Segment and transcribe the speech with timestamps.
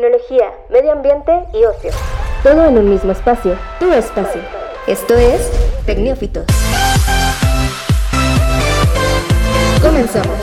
[0.00, 1.90] tecnología, medio ambiente y ocio.
[2.42, 4.40] Todo en un mismo espacio, tu espacio.
[4.86, 5.50] Esto es
[5.84, 6.46] Tecnófitos.
[9.82, 10.38] Comenzamos.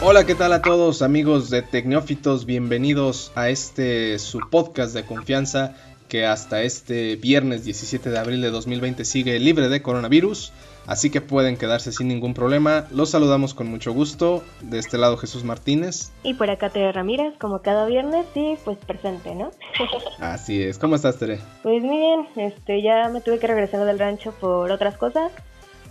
[0.00, 2.46] Hola, ¿qué tal a todos amigos de Tecnófitos?
[2.46, 5.74] Bienvenidos a este su podcast de confianza
[6.08, 10.52] que hasta este viernes 17 de abril de 2020 sigue libre de coronavirus
[10.86, 12.86] así que pueden quedarse sin ningún problema.
[12.90, 14.42] Los saludamos con mucho gusto.
[14.60, 16.12] De este lado Jesús Martínez.
[16.22, 19.50] Y por acá Tere Ramírez, como cada viernes, y pues presente, ¿no?
[20.20, 20.78] así es.
[20.78, 21.40] ¿Cómo estás, Tere?
[21.62, 25.32] Pues muy bien, este, ya me tuve que regresar del rancho por otras cosas,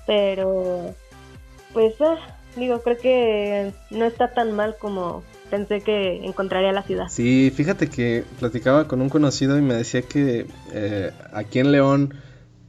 [0.05, 0.93] pero
[1.73, 2.17] pues ah,
[2.55, 7.07] digo, creo que no está tan mal como pensé que encontraría la ciudad.
[7.09, 12.13] Sí, fíjate que platicaba con un conocido y me decía que eh, aquí en León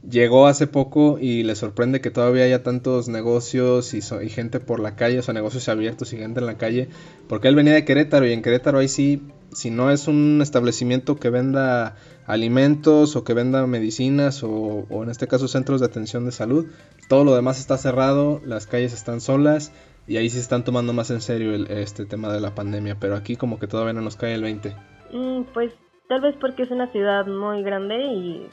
[0.09, 4.95] llegó hace poco y le sorprende que todavía haya tantos negocios y, gente por la
[4.95, 6.89] calle, o sea, negocios abiertos y gente en la calle,
[7.27, 9.21] porque él venía de Querétaro y en Querétaro ahí sí,
[9.51, 11.95] si no es un establecimiento que venda
[12.25, 16.65] alimentos o que venda medicinas o, en este caso centros de atención de salud,
[17.07, 19.71] todo lo demás está cerrado, las calles están solas
[20.07, 23.35] y ahí sí están tomando más en serio este tema de la pandemia, pero aquí
[23.35, 24.75] como que todavía no nos cae el 20.
[25.13, 25.71] Mm, pues
[26.09, 28.49] tal vez porque es una ciudad muy grande y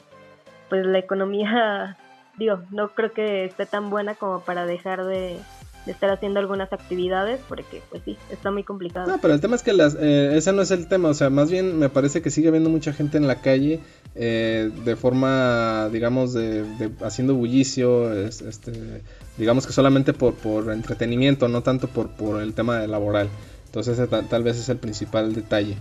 [0.71, 1.97] pues la economía,
[2.39, 5.37] digo, no creo que esté tan buena como para dejar de,
[5.85, 9.07] estar haciendo algunas actividades porque pues sí, está muy complicado.
[9.07, 11.29] No, pero el tema es que las, eh, ese no es el tema, o sea,
[11.29, 13.81] más bien me parece que sigue habiendo mucha gente en la calle
[14.15, 16.63] eh, de forma, digamos, de,
[17.01, 19.01] haciendo bullicio, este,
[19.37, 23.27] digamos que solamente por, por entretenimiento, no tanto por, por el tema laboral.
[23.65, 23.99] Entonces
[24.29, 25.77] tal vez es el principal detalle.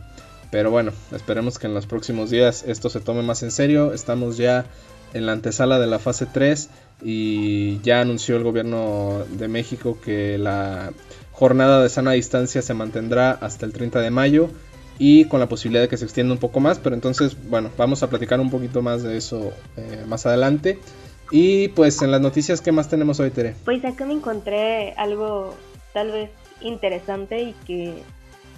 [0.51, 3.93] Pero bueno, esperemos que en los próximos días esto se tome más en serio.
[3.93, 4.67] Estamos ya
[5.15, 6.70] en la antesala de la fase 3
[7.03, 10.93] y ya anunció el gobierno de México que la
[11.33, 14.51] jornada de sana distancia se mantendrá hasta el 30 de mayo
[14.98, 16.78] y con la posibilidad de que se extienda un poco más.
[16.78, 20.78] Pero entonces, bueno, vamos a platicar un poquito más de eso eh, más adelante.
[21.31, 23.55] Y pues en las noticias, ¿qué más tenemos hoy, Tere?
[23.65, 25.55] Pues acá me encontré algo
[25.94, 26.31] tal vez
[26.61, 28.03] interesante y que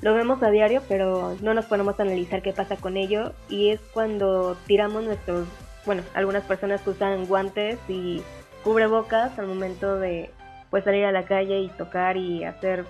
[0.02, 3.32] lo vemos a diario, pero no nos ponemos a analizar qué pasa con ello.
[3.48, 5.46] Y es cuando tiramos nuestros,
[5.86, 8.20] bueno, algunas personas usan guantes y
[8.64, 10.30] cubrebocas al momento de
[10.70, 12.84] pues salir a la calle y tocar y hacer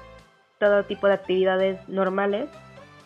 [0.58, 2.48] todo tipo de actividades normales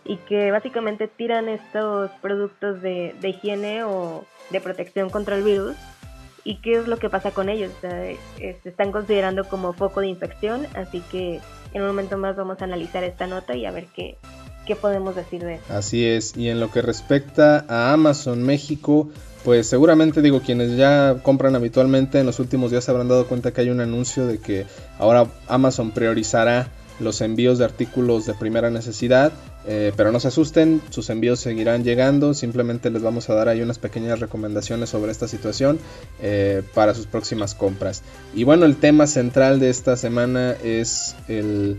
[0.05, 5.77] y que básicamente tiran estos productos de, de higiene o de protección contra el virus
[6.45, 7.73] y qué es lo que pasa con ellos.
[7.81, 8.19] se
[8.65, 11.41] están considerando como foco de infección, así que
[11.77, 14.17] en un momento más vamos a analizar esta nota y a ver qué,
[14.65, 15.65] qué podemos decir de eso.
[15.69, 19.11] Así es, y en lo que respecta a Amazon México,
[19.45, 23.53] pues seguramente digo, quienes ya compran habitualmente en los últimos días se habrán dado cuenta
[23.53, 24.65] que hay un anuncio de que
[24.99, 29.33] ahora Amazon priorizará los envíos de artículos de primera necesidad,
[29.69, 33.63] eh, pero no se asusten, sus envíos seguirán llegando, simplemente les vamos a dar ahí
[33.63, 35.79] unas pequeñas recomendaciones sobre esta situación
[36.21, 38.03] eh, para sus próximas compras.
[38.35, 41.77] Y bueno, el tema central de esta semana es el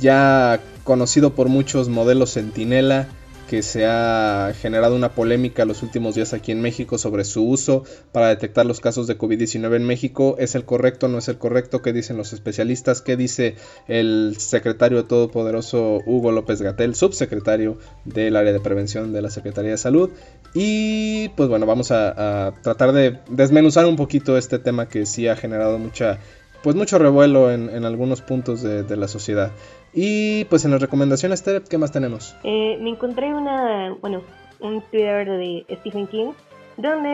[0.00, 3.08] ya conocido por muchos modelo Centinela
[3.48, 7.84] que se ha generado una polémica los últimos días aquí en México sobre su uso
[8.12, 10.36] para detectar los casos de COVID-19 en México.
[10.38, 11.08] ¿Es el correcto?
[11.08, 11.82] ¿No es el correcto?
[11.82, 13.02] ¿Qué dicen los especialistas?
[13.02, 13.56] ¿Qué dice
[13.88, 19.78] el secretario todopoderoso Hugo López Gatel, subsecretario del área de prevención de la Secretaría de
[19.78, 20.10] Salud?
[20.54, 25.36] Y pues bueno, vamos a, tratar de desmenuzar un poquito este tema que sí ha
[25.36, 26.18] generado mucha
[26.62, 29.52] pues mucho revuelo en, algunos puntos de, la sociedad.
[29.98, 32.36] Y pues en las recomendaciones, Tere, ¿qué más tenemos?
[32.44, 34.22] Eh, me encontré una, bueno,
[34.60, 36.32] un Twitter de Stephen King
[36.76, 37.08] donde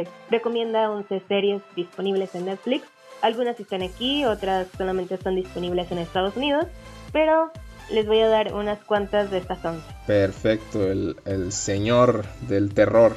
[0.00, 2.84] eh, recomienda 11 series disponibles en Netflix.
[3.22, 6.66] Algunas están aquí, otras solamente están disponibles en Estados Unidos,
[7.12, 7.50] pero
[7.90, 9.82] les voy a dar unas cuantas de estas 11.
[10.06, 13.16] Perfecto, el, el señor del terror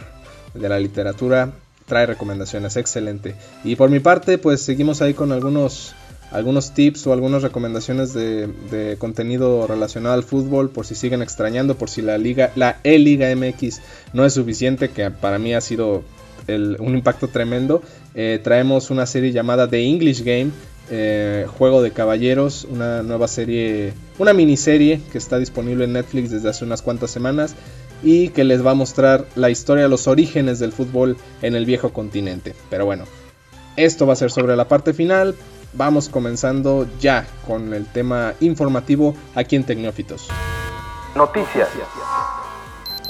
[0.55, 1.51] de la literatura
[1.85, 3.35] trae recomendaciones, excelente.
[3.63, 5.95] Y por mi parte, pues seguimos ahí con algunos,
[6.31, 11.89] algunos tips o algunas recomendaciones de, contenido relacionado al fútbol, por si siguen extrañando, por
[11.89, 13.81] si la liga, la E-Liga MX
[14.13, 16.03] no es suficiente, que para mí ha sido
[16.47, 17.81] un impacto tremendo.
[18.13, 20.51] Eh, traemos una serie llamada The English Game,
[20.91, 26.49] eh, Juego de Caballeros, una nueva serie, una miniserie que está disponible en Netflix desde
[26.49, 27.55] hace unas cuantas semanas
[28.03, 31.91] y que les va a mostrar la historia, los orígenes del fútbol en el viejo
[31.91, 32.53] continente.
[32.69, 33.05] Pero bueno,
[33.77, 35.35] esto va a ser sobre la parte final.
[35.75, 40.27] Vamos comenzando ya con el tema informativo aquí en Tecnófitos.
[41.15, 41.69] Noticias.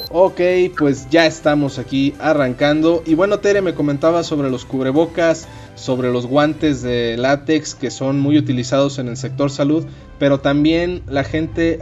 [0.10, 0.40] Ok,
[0.78, 3.04] pues ya estamos aquí arrancando.
[3.06, 8.20] Y bueno, Tere me comentaba sobre los cubrebocas, sobre los guantes de látex que son
[8.20, 9.86] muy utilizados en el sector salud,
[10.20, 11.80] pero también la gente,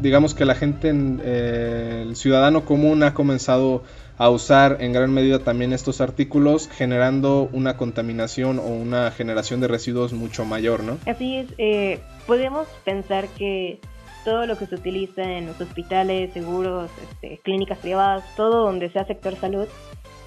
[0.00, 3.82] digamos que la gente, eh, el ciudadano común ha comenzado
[4.20, 9.68] a usar en gran medida también estos artículos, generando una contaminación o una generación de
[9.68, 10.98] residuos mucho mayor, ¿no?
[11.06, 13.80] Así es, eh, podemos pensar que
[14.26, 19.06] todo lo que se utiliza en los hospitales, seguros, este, clínicas privadas, todo donde sea
[19.06, 19.66] sector salud,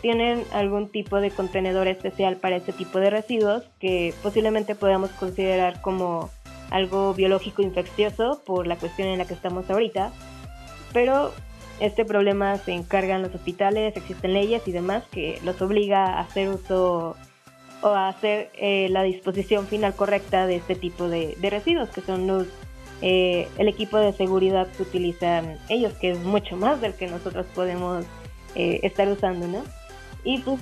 [0.01, 5.81] tienen algún tipo de contenedor especial para este tipo de residuos que posiblemente podamos considerar
[5.81, 6.31] como
[6.71, 10.11] algo biológico infeccioso por la cuestión en la que estamos ahorita,
[10.93, 11.31] pero
[11.83, 16.47] este problema se encargan los hospitales, existen leyes y demás que los obliga a hacer
[16.47, 17.17] uso
[17.81, 22.25] o a hacer eh, la disposición final correcta de este tipo de, residuos, que son
[22.25, 22.47] los
[23.01, 27.45] eh, el equipo de seguridad que utilizan ellos, que es mucho más del que nosotros
[27.53, 28.05] podemos
[28.55, 29.63] eh, estar usando, ¿no?
[30.23, 30.61] Y pues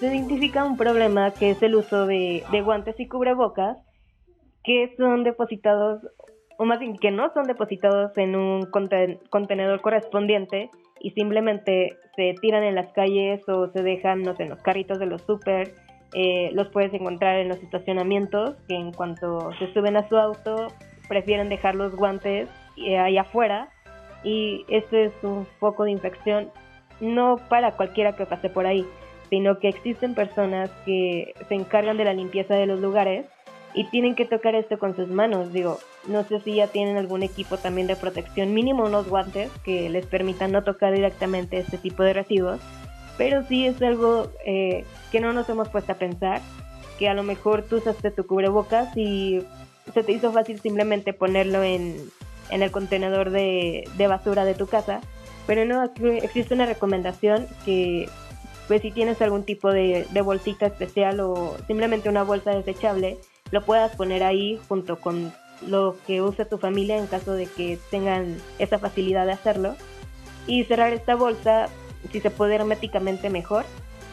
[0.00, 3.76] se identifica un problema que es el uso de, de guantes y cubrebocas
[4.64, 6.00] que son depositados,
[6.58, 10.70] o más bien que no son depositados en un contenedor correspondiente
[11.00, 14.98] y simplemente se tiran en las calles o se dejan, no sé, en los carritos
[14.98, 15.72] de los super.
[16.14, 20.68] Eh, los puedes encontrar en los estacionamientos que en cuanto se suben a su auto
[21.06, 23.68] prefieren dejar los guantes eh, ahí afuera
[24.24, 26.50] y este es un foco de infección
[27.00, 28.86] no para cualquiera que pase por ahí,
[29.30, 33.26] sino que existen personas que se encargan de la limpieza de los lugares
[33.78, 35.52] y tienen que tocar esto con sus manos.
[35.52, 35.78] Digo,
[36.08, 40.04] no sé si ya tienen algún equipo también de protección, mínimo unos guantes que les
[40.04, 42.58] permitan no tocar directamente este tipo de residuos,
[43.16, 46.40] pero sí es algo eh, que no nos hemos puesto a pensar,
[46.98, 49.44] que a lo mejor tú usaste tu cubrebocas y
[49.94, 51.98] se te hizo fácil simplemente ponerlo en,
[52.50, 55.02] en el contenedor de, basura de tu casa,
[55.46, 58.08] pero no, existe una recomendación que
[58.66, 63.18] pues si tienes algún tipo de, de bolsita especial o simplemente una bolsa desechable,
[63.50, 65.32] lo puedas poner ahí junto con
[65.66, 69.76] lo que use tu familia en caso de que tengan esa facilidad de hacerlo
[70.46, 71.68] y cerrar esta bolsa
[72.12, 73.64] si se puede herméticamente mejor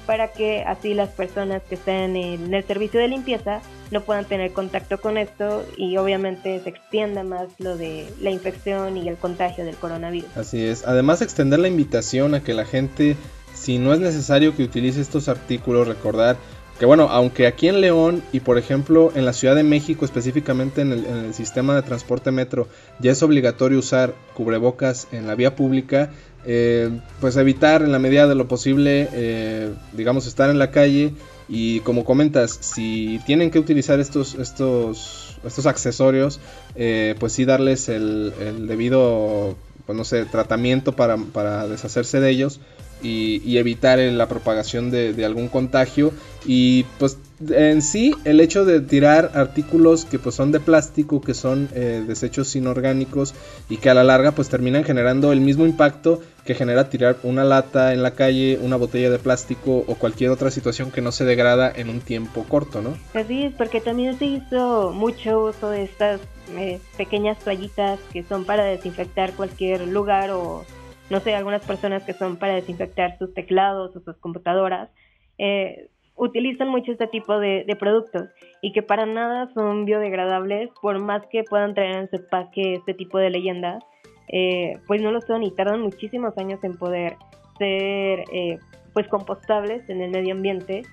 [0.05, 3.61] para que así las personas que estén en el servicio de limpieza
[3.91, 8.97] no puedan tener contacto con esto y obviamente se extienda más lo de la infección
[8.97, 10.37] y el contagio del coronavirus.
[10.37, 13.15] Así es, además extender la invitación a que la gente,
[13.53, 16.37] si no es necesario que utilice estos artículos, recordar
[16.79, 20.81] que bueno, aunque aquí en León y por ejemplo en la Ciudad de México específicamente
[20.81, 22.67] en el, sistema de transporte metro
[22.99, 26.11] ya es obligatorio usar cubrebocas en la vía pública,
[26.45, 26.89] eh,
[27.21, 31.13] pues evitar en la medida de lo posible, eh, digamos, estar en la calle.
[31.47, 36.39] Y como comentas, si tienen que utilizar estos, estos, estos accesorios,
[36.75, 38.33] eh, pues sí darles el,
[38.67, 39.55] debido,
[39.85, 42.59] pues no sé, tratamiento para, para deshacerse de ellos
[43.05, 46.11] y, evitar la propagación de, algún contagio.
[46.45, 47.17] Y pues
[47.49, 52.03] en sí el hecho de tirar artículos que pues son de plástico que son eh,
[52.07, 53.33] desechos inorgánicos
[53.67, 57.43] y que a la larga pues terminan generando el mismo impacto que genera tirar una
[57.43, 61.25] lata en la calle una botella de plástico o cualquier otra situación que no se
[61.25, 65.83] degrada en un tiempo corto no así es porque también se hizo mucho uso de
[65.83, 66.21] estas
[66.57, 70.63] eh, pequeñas toallitas que son para desinfectar cualquier lugar o
[71.09, 74.89] no sé, algunas personas que son para desinfectar sus teclados o sus computadoras,
[75.37, 78.29] eh, utilizan mucho este tipo de, productos
[78.61, 82.93] y que para nada son biodegradables, por más que puedan traer en su empaque este
[82.93, 83.83] tipo de leyendas,
[84.29, 87.17] eh, pues no lo son y tardan muchísimos años en poder
[87.59, 88.57] ser eh,
[88.93, 90.83] pues compostables en el medio ambiente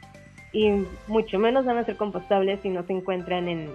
[0.53, 0.71] y
[1.07, 3.71] mucho menos van a ser compostables si no se encuentran en,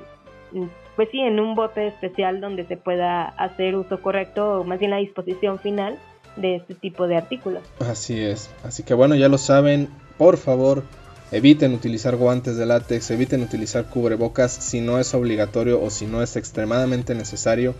[0.96, 4.92] pues sí, en un bote especial donde se pueda hacer uso correcto o más bien
[4.92, 5.98] la disposición final
[6.38, 7.64] de este tipo de artículos.
[7.80, 8.50] Así es.
[8.64, 10.84] Así que bueno, ya lo saben, por favor,
[11.32, 16.22] eviten utilizar guantes de látex, eviten utilizar cubrebocas si no es obligatorio o si no
[16.22, 17.76] es extremadamente necesario.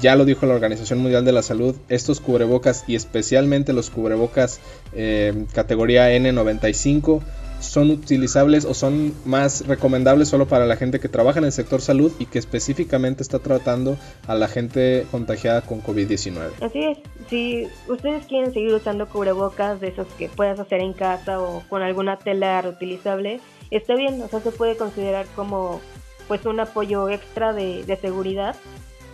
[0.00, 4.60] Ya lo dijo la Organización Mundial de la Salud, estos cubrebocas y especialmente los cubrebocas
[4.94, 7.20] eh, categoría N95
[7.62, 11.80] son utilizables o son más recomendables solo para la gente que trabaja en el sector
[11.80, 16.50] salud y que específicamente está tratando a la gente contagiada con COVID-19.
[16.60, 21.40] Así es, si ustedes quieren seguir usando cubrebocas de esos que puedas hacer en casa
[21.40, 23.40] o con alguna tela reutilizable,
[23.70, 25.80] está bien, o sea, se puede considerar como
[26.28, 28.56] pues un apoyo extra de, de seguridad,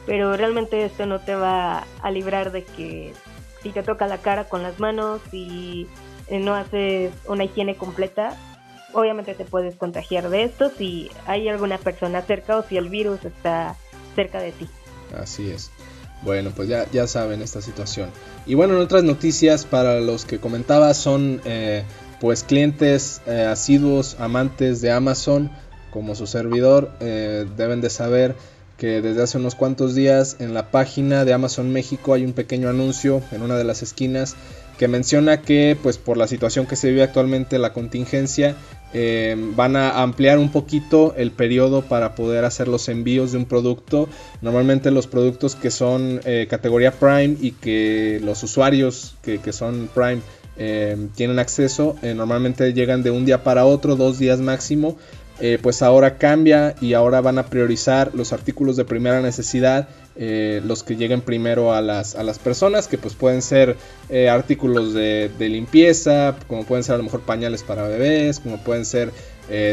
[0.06, 3.12] pero realmente esto no te va a librar de que
[3.62, 5.86] si te toca la cara con las manos y
[6.30, 8.36] no haces una higiene completa,
[8.92, 13.24] obviamente te puedes contagiar de esto si hay alguna persona cerca o si el virus
[13.24, 13.76] está
[14.14, 14.68] cerca de ti.
[15.16, 15.70] Así es.
[16.22, 18.10] Bueno, pues ya, ya saben esta situación.
[18.46, 21.84] Y bueno, en otras noticias para los que comentaba son eh,
[22.20, 25.50] pues clientes eh, asiduos, amantes de Amazon
[25.90, 28.34] como su servidor, eh, deben de saber
[28.76, 32.68] que desde hace unos cuantos días en la página de Amazon México hay un pequeño
[32.68, 34.36] anuncio en una de las esquinas
[34.78, 38.54] que menciona que pues por la situación que se vive actualmente la contingencia
[38.94, 43.44] eh, van a ampliar un poquito el periodo para poder hacer los envíos de un
[43.44, 44.08] producto.
[44.40, 49.90] Normalmente los productos que son eh, categoría Prime y que los usuarios que, que son
[49.92, 50.20] Prime
[50.56, 54.96] eh, tienen acceso normalmente llegan de un día para otro dos días máximo.
[55.62, 60.82] Pues ahora cambia y ahora van a priorizar los artículos de primera necesidad, eh, los
[60.82, 63.76] que lleguen primero a las, a las personas, que pues pueden ser
[64.08, 68.84] eh, artículos de, limpieza, como pueden ser a lo mejor pañales para bebés, como pueden
[68.84, 69.12] ser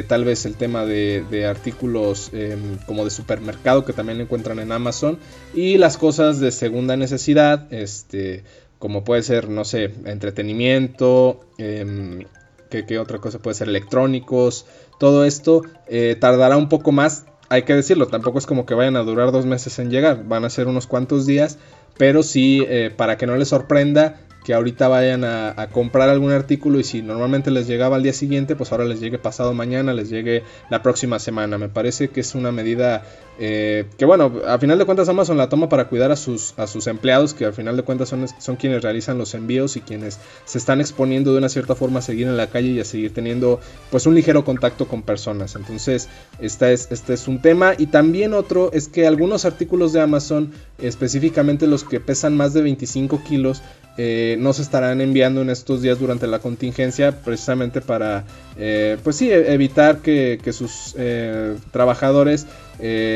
[0.07, 4.71] tal vez el tema de, de artículos em, como de supermercado que también encuentran en
[4.71, 5.19] Amazon,
[5.53, 8.45] y las cosas de segunda necesidad, este,
[8.79, 12.25] como puede ser, no sé, entretenimiento, em,
[12.69, 13.69] ¿qué, otra cosa puede ser?
[13.69, 14.65] Electrónicos,
[14.99, 18.95] todo esto eh, tardará un poco más, hay que decirlo, tampoco es como que vayan
[18.95, 21.57] a durar dos meses en llegar, van a ser unos cuantos días,
[21.97, 26.79] pero sí, eh, para que no les sorprenda, que ahorita vayan a, comprar algún artículo
[26.79, 30.09] y si normalmente les llegaba al día siguiente, pues ahora les llegue pasado mañana, les
[30.09, 31.57] llegue la próxima semana.
[31.57, 33.03] Me parece que es una medida
[33.39, 36.67] eh, que bueno, a final de cuentas Amazon la toma para cuidar a sus, a
[36.67, 40.19] sus empleados, que al final de cuentas son, son quienes realizan los envíos y quienes
[40.45, 43.13] se están exponiendo de una cierta forma a seguir en la calle y a seguir
[43.15, 43.59] teniendo
[43.89, 45.55] pues un ligero contacto con personas.
[45.55, 46.07] Entonces,
[46.39, 47.73] esta es, este es un tema.
[47.77, 52.61] Y también otro es que algunos artículos de Amazon, específicamente los que pesan más de
[52.61, 53.63] 25 kilos,
[53.97, 58.25] eh, no se estarán enviando en estos días durante la contingencia precisamente para
[58.57, 62.45] eh, pues sí e-, evitar que, sus eh, trabajadores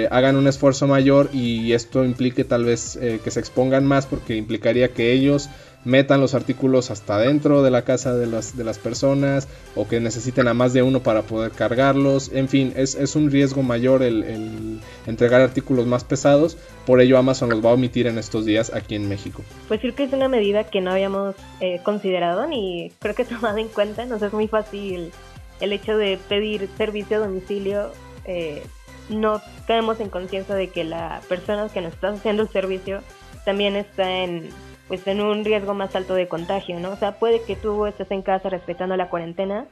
[0.10, 4.94] hagan un esfuerzo mayor y esto implique tal vez que se expongan más porque implicaría
[4.94, 5.50] que ellos
[5.90, 10.00] metan los artículos hasta dentro de la casa de las, de las personas o que
[10.00, 12.32] necesiten a más de uno para poder cargarlos.
[12.34, 16.58] En fin, es, un riesgo mayor el, entregar artículos más pesados.
[16.86, 19.44] Por ello Amazon los va a omitir en estos días aquí en México.
[19.68, 23.58] Pues sí que es una medida que no habíamos eh, considerado ni creo que tomado
[23.58, 24.06] en cuenta.
[24.06, 25.12] Nos es muy fácil
[25.60, 27.92] el hecho de pedir servicio a domicilio.
[28.26, 28.64] Eh,
[29.10, 33.02] no caemos en conciencia de que la persona que nos está haciendo el servicio
[33.44, 34.50] también está en
[34.90, 36.90] pues en un riesgo más alto de contagio, ¿no?
[36.92, 39.68] O sea, puede que tú estés en casa respetando la cuarentena,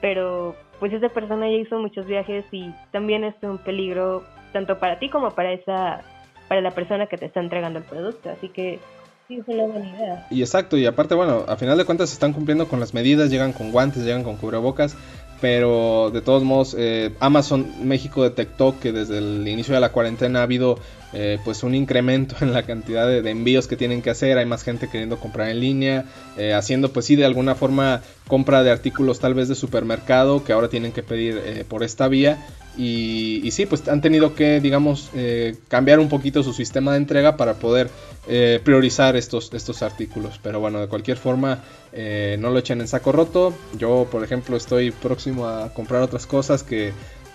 [0.00, 4.98] pero pues esa persona ya hizo muchos viajes y también es un peligro tanto para
[4.98, 6.00] ti como para esa
[6.48, 8.80] para la persona que te está entregando el producto, así que
[9.28, 10.26] sí es una buena idea.
[10.30, 13.30] Y exacto, y aparte, bueno, a final de cuentas se están cumpliendo con las medidas,
[13.30, 14.96] llegan con guantes, llegan con cubrebocas,
[15.42, 20.38] pero de todos modos eh, Amazon México detectó que desde el inicio de la cuarentena
[20.38, 20.78] ha habido
[21.12, 24.62] eh, pues un incremento en la cantidad de, envíos que tienen que hacer, hay más
[24.62, 26.04] gente queriendo comprar en línea,
[26.38, 30.52] eh, haciendo pues sí de alguna forma compra de artículos tal vez de supermercado que
[30.52, 32.38] ahora tienen que pedir por esta vía
[32.76, 37.36] y, sí, pues han tenido que, digamos, eh, cambiar un poquito su sistema de entrega
[37.36, 37.90] para poder
[38.28, 40.40] eh, priorizar estos, estos artículos.
[40.42, 41.62] Pero bueno, de cualquier forma,
[41.92, 43.52] eh, no lo echen en saco roto.
[43.78, 46.92] Yo, por ejemplo, estoy próximo a comprar otras cosas que,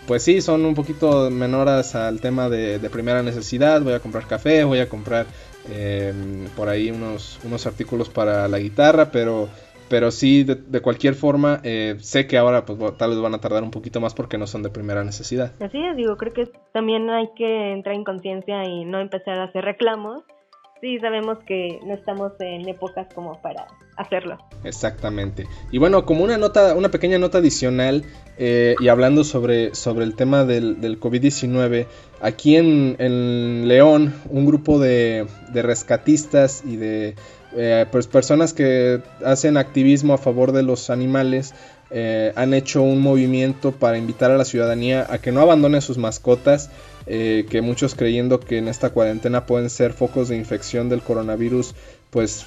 [0.07, 3.81] pues sí, son un poquito menores al tema de, de primera necesidad.
[3.81, 5.27] Voy a comprar café, voy a comprar
[6.55, 9.49] por ahí unos, unos artículos para la guitarra, pero
[9.89, 13.63] pero sí, de, cualquier forma, eh, sé que ahora pues tal vez van a tardar
[13.63, 15.53] un poquito más porque no son de primera necesidad.
[15.61, 19.45] Así es, digo, creo que también hay que entrar en conciencia y no empezar a
[19.45, 20.23] hacer reclamos.
[20.81, 23.65] Sí, sabemos que no estamos en épocas como para
[23.97, 24.37] hacerlo.
[24.63, 25.47] Exactamente.
[25.71, 28.05] Y bueno, como una nota, una pequeña nota adicional,
[28.37, 31.87] eh, y hablando sobre, sobre el tema del, del COVID-19,
[32.21, 37.15] aquí en, en, León, un grupo de, de rescatistas y de
[37.55, 41.53] eh, pues personas que hacen activismo a favor de los animales
[41.89, 45.97] eh, han hecho un movimiento para invitar a la ciudadanía a que no abandone sus
[45.97, 46.69] mascotas,
[47.05, 51.73] eh, que muchos creyendo que en esta cuarentena pueden ser focos de infección del coronavirus,
[52.09, 52.45] pues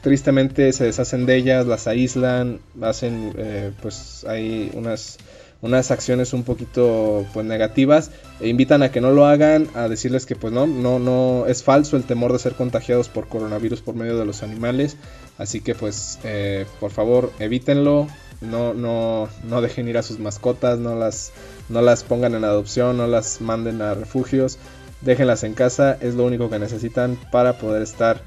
[0.00, 5.18] tristemente se deshacen de ellas, las aíslan, hacen pues hay unas
[5.62, 10.26] unas acciones un poquito pues negativas e invitan a que no lo hagan, a decirles
[10.26, 13.94] que pues no, no, no es falso el temor de ser contagiados por coronavirus por
[13.94, 14.96] medio de los animales,
[15.38, 18.06] así que pues eh, por favor evítenlo,
[18.40, 21.32] no, no, no dejen ir a sus mascotas, no las,
[21.68, 24.58] no las pongan en adopción, no las manden a refugios,
[25.02, 28.22] déjenlas en casa, es lo único que necesitan para poder estar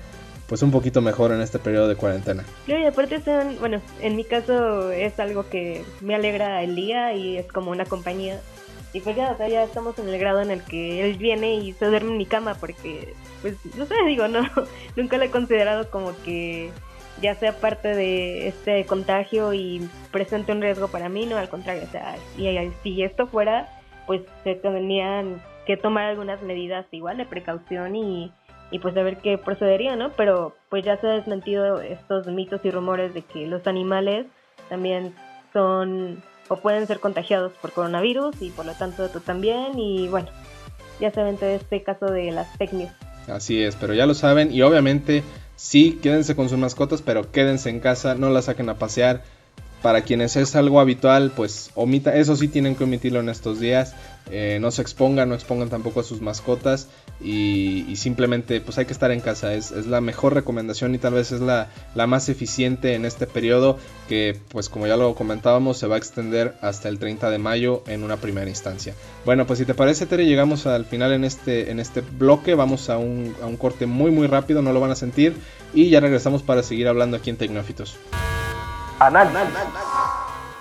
[0.48, 2.44] pues un poquito mejor en este periodo de cuarentena.
[2.68, 7.38] y aparte son, bueno, en mi caso es algo que me alegra el día y
[7.38, 8.40] es como una compañía.
[8.94, 11.56] Y pues ya, o sea, ya estamos en el grado en el que él viene
[11.56, 14.44] y se duerme en mi cama porque, pues, no sé, digo, no,
[14.96, 16.72] nunca lo he considerado como que
[17.22, 21.84] ya sea parte de este contagio y presente un riesgo para mí, no, al contrario,
[21.88, 23.68] o sea, y, si esto fuera,
[24.06, 28.32] pues se tendrían que tomar algunas medidas igual de precaución y,
[28.74, 30.12] y pues a ver qué procedería, ¿no?
[30.14, 34.26] Pero pues ya se ha desmentido estos mitos y rumores de que los animales
[34.68, 35.14] también
[35.54, 40.28] son o pueden ser contagiados por coronavirus y por lo tanto tú también y bueno,
[41.00, 42.90] ya saben todo este caso de las fake.
[43.28, 45.24] Así es, pero ya lo saben y obviamente
[45.56, 49.22] sí, quédense con sus mascotas, pero quédense en casa, no las saquen a pasear.
[49.84, 53.94] Para quienes es algo habitual, pues omita, eso sí tienen que omitirlo en estos días.
[54.32, 56.88] Eh, no se expongan, no expongan tampoco a sus mascotas
[57.22, 59.54] y, simplemente pues hay que estar en casa.
[59.54, 63.78] Es, la mejor recomendación y tal vez es la, la, más eficiente en este periodo
[64.08, 67.84] que pues como ya lo comentábamos se va a extender hasta el 30 de mayo
[67.88, 68.96] en una primera instancia.
[69.26, 72.56] Bueno pues si te parece Tere llegamos al final en este, en este bloque.
[72.56, 75.36] Vamos a un, a un corte muy muy rápido, no lo van a sentir
[75.74, 77.98] y ya regresamos para seguir hablando aquí en Tecnófitos.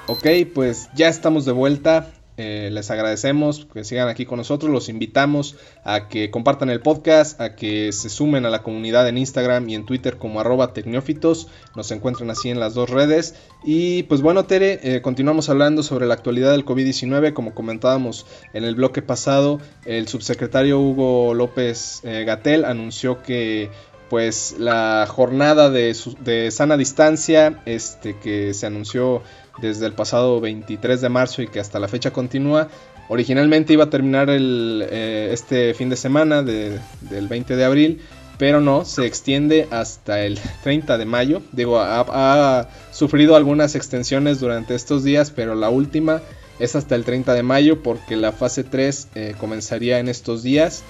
[0.07, 2.09] Ok, pues ya estamos de vuelta.
[2.39, 7.39] Eh, les agradecemos que sigan aquí con nosotros, los invitamos a que compartan el podcast,
[7.43, 11.49] a que se sumen a la comunidad en Instagram y en Twitter como arroba tecnófitos,
[11.77, 13.35] nos encuentran así en las dos redes.
[13.65, 18.65] Y pues bueno, Tere, eh, continuamos hablando sobre la actualidad del COVID-19, como comentábamos en
[18.65, 23.71] el bloque pasado, el subsecretario Hugo López eh, Gatel anunció que
[24.13, 29.23] pues la jornada de, sana distancia este, que se anunció
[29.63, 32.69] desde el pasado 23 de marzo y que hasta la fecha continúa.
[33.09, 36.79] Originalmente iba a terminar el, eh, este fin de semana del
[37.27, 38.03] 20 de abril,
[38.37, 41.41] pero no, se extiende hasta el 30 de mayo.
[41.53, 46.21] Digo, ha, sufrido algunas extensiones durante estos días, pero la última
[46.59, 50.83] es hasta el 30 de mayo porque la fase 3 eh, comenzaría en estos días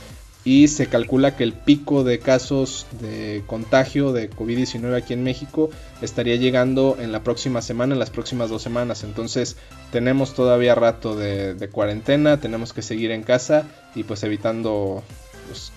[0.44, 5.70] y se calcula que el pico de casos de contagio de COVID-19 aquí en México
[6.00, 9.04] estaría llegando en la próxima semana, en las próximas dos semanas.
[9.04, 9.56] Entonces
[9.92, 15.04] tenemos todavía rato de, cuarentena, tenemos que seguir en casa y pues evitando
[15.48, 15.72] los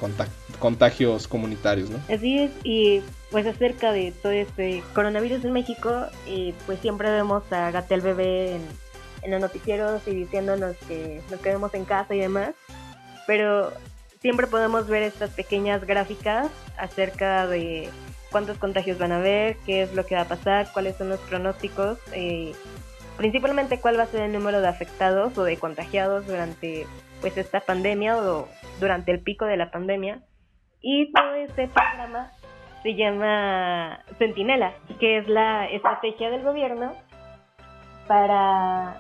[0.60, 1.90] contagios comunitarios.
[1.92, 2.00] ¿no?
[2.10, 7.44] Así es, y pues acerca de todo este coronavirus en México, y pues siempre vemos
[7.52, 8.62] a Gatel Bebé en,
[9.22, 12.54] en los noticieros y diciéndonos que nos quedemos en casa y demás.
[13.28, 13.72] Pero
[14.26, 17.92] siempre podemos ver estas pequeñas gráficas acerca de
[18.32, 21.20] cuántos contagios van a haber, qué es lo que va a pasar, cuáles son los
[21.20, 22.54] pronósticos, eh,
[23.18, 26.88] principalmente cuál va a ser el número de afectados o de contagiados durante
[27.22, 28.48] pues esta pandemia o
[28.80, 30.24] durante el pico de la pandemia.
[30.82, 32.32] Y todo este programa
[32.82, 36.94] se llama Centinela, que es la estrategia del gobierno
[38.08, 38.98] para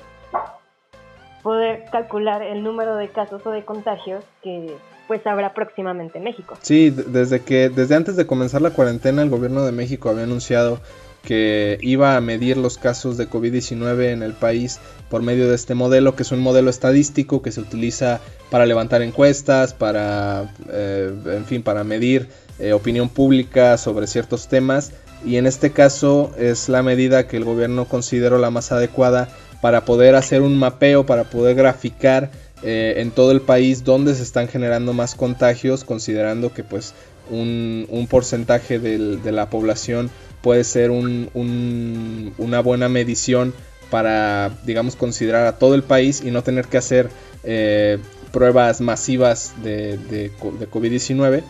[1.45, 4.75] poder calcular el número de casos o de contagios que
[5.07, 6.57] pues habrá próximamente en México.
[6.63, 10.79] Sí, desde que desde antes de comenzar la cuarentena el gobierno de México había anunciado
[11.21, 15.75] que iba a medir los casos de COVID-19 en el país por medio de este
[15.75, 21.45] modelo, que es un modelo estadístico que se utiliza para levantar encuestas, para, eh, en
[21.45, 22.27] fin, para medir
[22.57, 24.93] eh, opinión pública sobre ciertos temas.
[25.23, 29.29] Y en este caso es la medida que el gobierno consideró la más adecuada
[29.65, 32.29] para poder hacer un mapeo, para poder graficar
[32.61, 36.93] eh, en todo el país donde se están generando más contagios, considerando que pues
[37.31, 40.11] un, porcentaje de la población
[40.43, 43.55] puede ser una buena medición
[43.89, 47.09] para, digamos, considerar a todo el país y no tener que hacer
[47.43, 47.97] eh,
[48.31, 51.41] pruebas masivas de, COVID-19.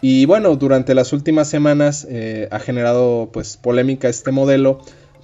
[0.00, 4.80] Y bueno, durante las últimas semanas eh, ha generado pues polémica este modelo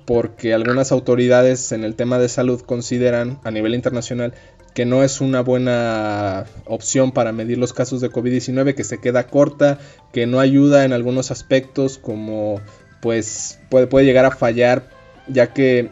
[0.09, 4.33] porque algunas autoridades en el tema de salud consideran a nivel internacional
[4.73, 9.27] que no es una buena opción para medir los casos de COVID-19, que se queda
[9.27, 9.79] corta,
[10.11, 12.63] que no ayuda en algunos aspectos como
[13.03, 14.89] pues puede, llegar a fallar
[15.27, 15.91] ya que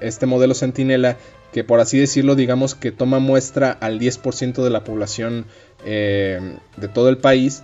[0.00, 1.16] este modelo Centinela
[1.52, 5.46] que por así decirlo digamos que toma muestra al 10% de la población
[5.84, 7.62] eh, de todo el país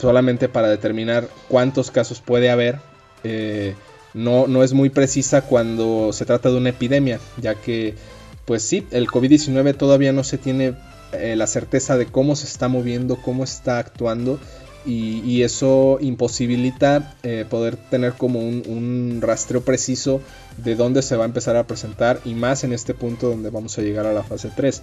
[0.00, 2.80] solamente para determinar cuántos casos puede haber
[3.22, 3.76] eh,
[4.14, 7.94] no, no es muy precisa cuando se trata de una epidemia ya que
[8.44, 10.74] pues sí, el COVID-19 todavía no se tiene
[11.12, 14.38] eh, la certeza de cómo se está moviendo, cómo está actuando.
[14.84, 20.20] Y, eso imposibilita eh, poder tener como un, rastreo preciso
[20.56, 23.78] de dónde se va a empezar a presentar y más en este punto donde vamos
[23.78, 24.82] a llegar a la fase 3.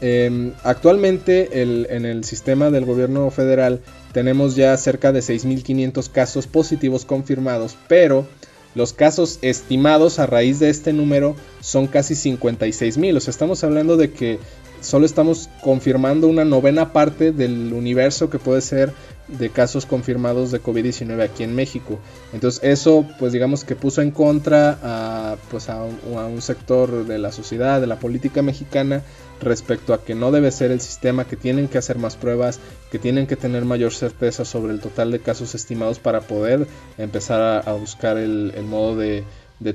[0.00, 3.80] Em, actualmente en el sistema del gobierno federal
[4.12, 8.28] tenemos ya cerca de 6.500 casos positivos confirmados, pero
[8.74, 13.16] los casos estimados a raíz de este número son casi 56 mil.
[13.16, 14.38] O sea, estamos hablando de que
[14.80, 18.92] solo estamos confirmando una novena parte del universo que puede ser
[19.28, 21.98] de casos confirmados de COVID-19 aquí en México.
[22.32, 27.30] Entonces eso pues digamos que puso en contra a, pues a un, sector de la
[27.32, 29.02] sociedad, de la política mexicana
[29.40, 32.98] respecto a que no debe ser el sistema, que tienen que hacer más pruebas, que
[32.98, 36.66] tienen que tener mayor certeza sobre el total de casos estimados para poder
[36.98, 39.24] empezar a, buscar el, modo de,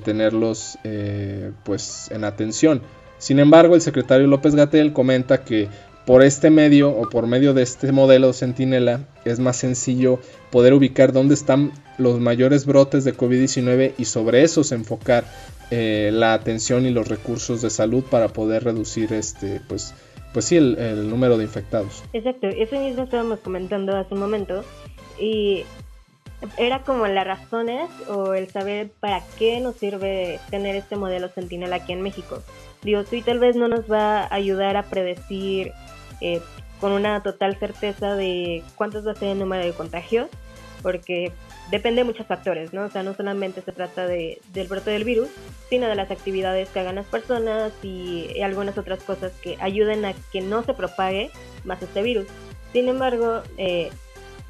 [0.04, 2.82] tenerlos eh, pues en atención.
[3.18, 5.70] Sin embargo, el secretario López Gatel comenta que
[6.06, 10.20] por este medio o por medio de este modelo Centinela es más sencillo
[10.52, 15.26] poder ubicar dónde están los mayores brotes de COVID-19 y sobre esos enfocar
[15.72, 19.94] eh, la atención y los recursos de salud para poder reducir este pues
[20.34, 22.04] pues sí el, número de infectados.
[22.12, 24.66] Exacto, eso mismo estábamos comentando hace un momento
[25.18, 25.64] y
[26.58, 31.78] era como las razones o el saber para qué nos sirve tener este modelo Centinela
[31.78, 32.44] aquí en México.
[32.84, 35.72] Digo, sí, tal vez no nos va a ayudar a predecir
[36.20, 36.42] eh,
[36.80, 40.28] con una total certeza de cuántos va a ser el número de contagios,
[40.82, 41.32] porque
[41.72, 42.84] depende de muchos factores, ¿no?
[42.84, 45.30] O sea, no solamente se trata de, del brote del virus,
[45.70, 50.14] sino de las actividades que hagan las personas y algunas otras cosas que ayuden a
[50.32, 51.32] que no se propague
[51.64, 52.28] más este virus.
[52.72, 53.90] Sin embargo, eh,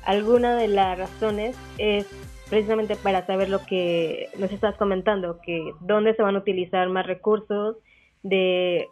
[0.04, 2.08] alguna de las razones es
[2.50, 7.08] precisamente para saber lo que nos estás comentando, que dónde se van a utilizar más
[7.08, 7.78] recursos,
[8.24, 8.88] de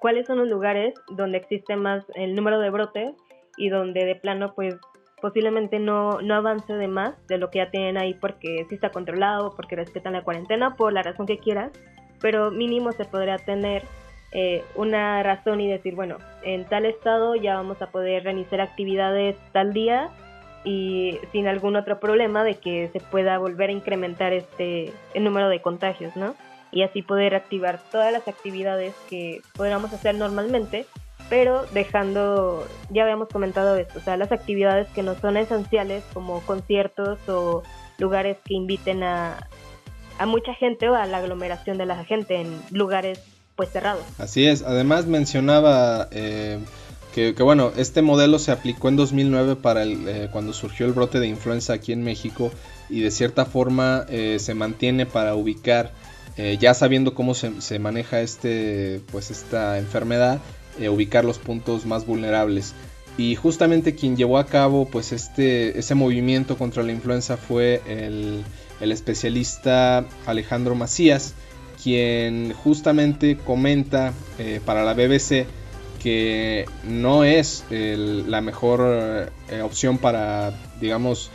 [0.00, 3.14] cuáles son los lugares donde existe más el número de brotes
[3.56, 4.76] y donde de plano pues
[5.24, 8.90] posiblemente no, no avance de más de lo que ya tienen ahí porque sí está
[8.90, 11.72] controlado, porque respetan la cuarentena, por la razón que quieras,
[12.20, 13.84] pero mínimo se podría tener
[14.32, 19.34] eh, una razón y decir, bueno, en tal estado ya vamos a poder reiniciar actividades
[19.52, 20.10] tal día
[20.62, 25.48] y sin algún otro problema de que se pueda volver a incrementar este el número
[25.48, 26.34] de contagios, ¿no?
[26.74, 30.86] y así poder activar todas las actividades que podríamos hacer normalmente,
[31.28, 36.40] pero dejando, ya habíamos comentado esto, o sea, las actividades que no son esenciales como
[36.40, 37.62] conciertos o
[37.98, 39.48] lugares que inviten a,
[40.18, 43.20] a mucha gente o a la aglomeración de la gente en lugares
[43.56, 44.04] pues cerrados.
[44.18, 46.08] Así es, además mencionaba...
[46.10, 46.58] Eh,
[47.14, 51.20] que, bueno, este modelo se aplicó en 2009 para el, eh, cuando surgió el brote
[51.20, 52.50] de influenza aquí en México
[52.90, 55.92] y de cierta forma eh, se mantiene para ubicar
[56.36, 60.40] eh, ya sabiendo cómo se, maneja este, pues esta enfermedad,
[60.78, 62.74] eh, ubicar los puntos más vulnerables.
[63.16, 68.44] Y justamente quien llevó a cabo pues este, ese movimiento contra la influenza fue el,
[68.80, 71.34] especialista Alejandro Macías,
[71.82, 75.46] quien justamente comenta eh, para la BBC
[76.02, 79.30] que no es la mejor
[79.62, 81.30] opción para, digamos,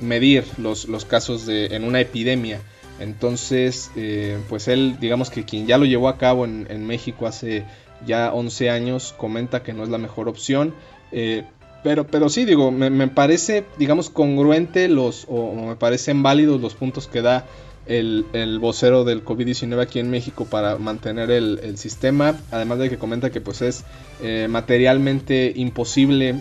[0.00, 2.60] medir los, los casos de, en una epidemia
[3.00, 7.64] entonces, eh, pues él, digamos que quien ya lo llevó a cabo en, México hace
[8.06, 10.74] ya 11 años, comenta que no es la mejor opción.
[11.12, 11.44] Eh,
[11.82, 17.06] pero, pero sí, digo, me, parece, digamos, congruente los, o, me parecen válidos los puntos
[17.06, 17.46] que da
[17.86, 22.38] el, vocero del COVID-19 aquí en México para mantener el, sistema.
[22.50, 23.84] Además de que comenta que pues es
[24.22, 26.36] eh, materialmente imposible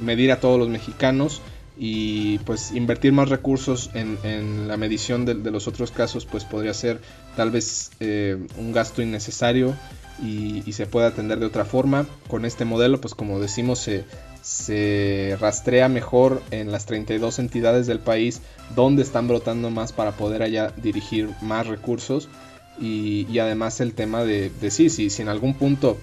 [0.00, 1.42] medir a todos los mexicanos
[1.76, 7.00] y pues invertir más recursos en, la medición de, los otros casos pues podría ser
[7.36, 9.74] tal vez eh, un gasto innecesario
[10.22, 12.06] y, se puede atender de otra forma.
[12.28, 14.04] Con este modelo pues como decimos se,
[14.42, 18.40] se rastrea mejor en las 32 entidades del país
[18.74, 22.28] donde están brotando más para poder allá dirigir más recursos.
[22.80, 25.98] Y, además el tema de, de sí, sí, si en algún punto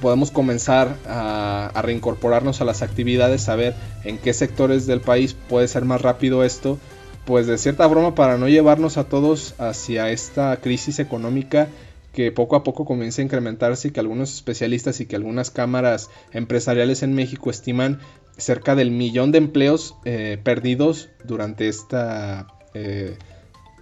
[0.00, 5.84] podemos comenzar a, reincorporarnos a las actividades, saber en qué sectores del país puede ser
[5.84, 6.78] más rápido esto,
[7.24, 11.68] pues de cierta forma para no llevarnos a todos hacia esta crisis económica
[12.14, 16.10] que poco a poco comienza a incrementarse y que algunos especialistas y que algunas cámaras
[16.32, 18.00] empresariales en México estiman
[18.36, 23.18] cerca del millón de empleos eh, perdidos durante esta eh,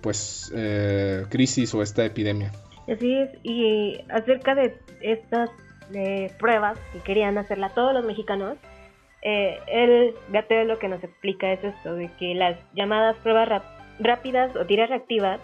[0.03, 2.53] pues eh, crisis o esta epidemia.
[2.93, 5.51] Así es, y acerca de estas
[6.39, 8.57] pruebas que querían hacerla todos los mexicanos,
[9.23, 13.63] eh, el Gateo lo que nos explica es esto, de que las llamadas pruebas
[14.01, 15.41] rápidas o tiras reactivas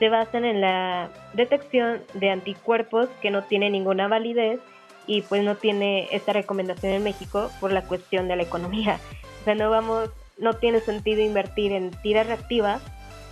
[0.00, 4.58] se basan en la detección de anticuerpos que no tienen ninguna validez
[5.06, 8.98] y pues no tiene esta recomendación en México por la cuestión de la economía.
[9.42, 10.08] O sea, no vamos,
[10.38, 12.80] no tiene sentido invertir en tiras reactivas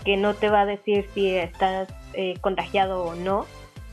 [0.04, 3.46] que no te va a decir si estás eh, contagiado o no,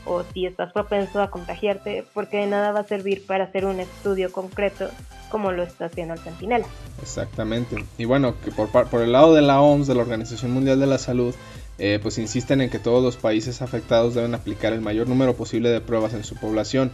[0.06, 3.80] o si estás propenso a contagiarte, porque de nada va a servir para hacer un
[3.80, 4.90] estudio concreto
[5.30, 6.68] como lo está haciendo el Centinela.
[7.02, 7.84] Exactamente.
[7.98, 10.88] Y bueno, que por, por el lado de la OMS, de la Organización Mundial de
[10.88, 11.34] la Salud,
[11.78, 15.70] eh, pues insisten en que todos los países afectados deben aplicar el mayor número posible
[15.70, 16.92] de pruebas en su población.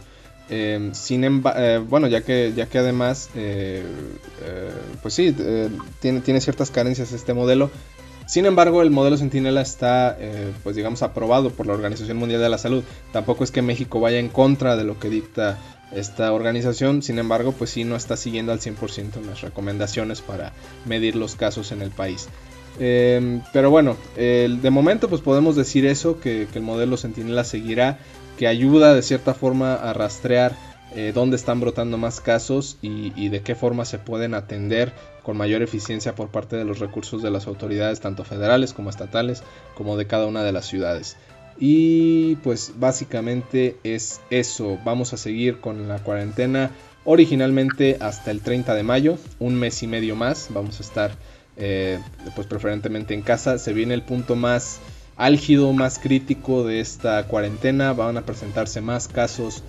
[0.50, 3.84] Em, sin eh, bueno, ya que, ya que además, eh,
[5.00, 5.34] pues sí,
[6.00, 7.70] tiene, tiene ciertas carencias este modelo.
[8.26, 10.16] Sin embargo, el modelo Centinela está,
[10.62, 12.82] pues digamos, aprobado por la Organización Mundial de la Salud.
[13.12, 15.58] Tampoco es que México vaya en contra de lo que dicta
[15.94, 20.52] esta organización, sin embargo, pues sí no está siguiendo al 100% las recomendaciones para
[20.86, 22.28] medir los casos en el país.
[22.78, 27.98] Em, pero bueno, de momento pues podemos decir eso, que, el modelo Centinela seguirá,
[28.38, 30.56] que ayuda de cierta forma a rastrear
[30.94, 35.62] eh, dónde están brotando más casos y, de qué forma se pueden atender con mayor
[35.62, 39.42] eficiencia por parte de los recursos de las autoridades, tanto federales como estatales,
[39.74, 41.16] como de cada una de las ciudades.
[41.58, 46.70] Y pues básicamente es eso, vamos a seguir con la cuarentena
[47.04, 51.12] originalmente hasta el 30 de mayo, un mes y medio más, vamos a estar
[51.64, 52.00] eh,
[52.34, 53.56] pues preferentemente en casa.
[53.56, 54.80] Se viene el punto más
[55.16, 57.92] álgido, más crítico de esta cuarentena.
[57.92, 59.62] Van a presentarse más casos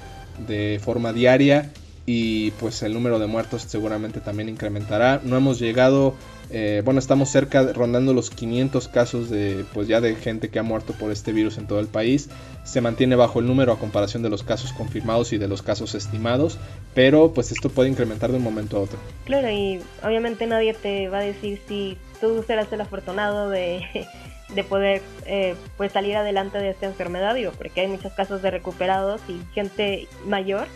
[0.47, 1.71] de forma diaria
[2.07, 5.21] y pues el número de muertos seguramente también incrementará.
[5.23, 6.15] No hemos llegado
[6.49, 10.63] eh, bueno, estamos cerca, rondando los 500 casos de, pues ya de gente que ha
[10.63, 12.29] muerto por este virus en todo el país.
[12.63, 15.95] Se mantiene bajo el número a comparación de los casos confirmados y de los casos
[15.95, 16.57] estimados,
[16.93, 18.99] pero pues esto puede incrementar de un momento a otro.
[19.25, 23.83] Claro, y obviamente nadie te va a decir si tú serás el afortunado de,
[24.53, 28.51] de poder eh, pues salir adelante de esta enfermedad, digo, porque hay muchos casos de
[28.51, 30.67] recuperados y gente mayor.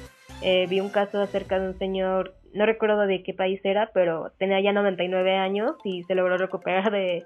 [0.41, 4.31] Eh, vi un caso acerca de un señor no recuerdo de qué país era, pero
[4.39, 7.23] tenía ya 99 años y se logró recuperar de,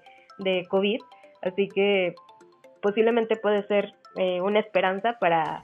[0.70, 1.00] COVID.
[1.42, 2.16] Así que
[2.82, 5.64] posiblemente puede ser eh, una esperanza para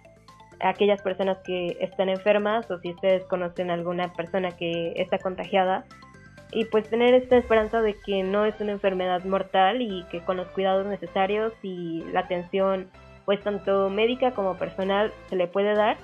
[0.60, 5.86] aquellas personas que están enfermas o si ustedes conocen a alguna persona que está contagiada.
[6.52, 10.38] Y pues tener esta esperanza de que no es una enfermedad mortal y que con
[10.38, 12.90] los cuidados necesarios y la atención
[13.26, 15.98] pues tanto médica como personal se le puede dar,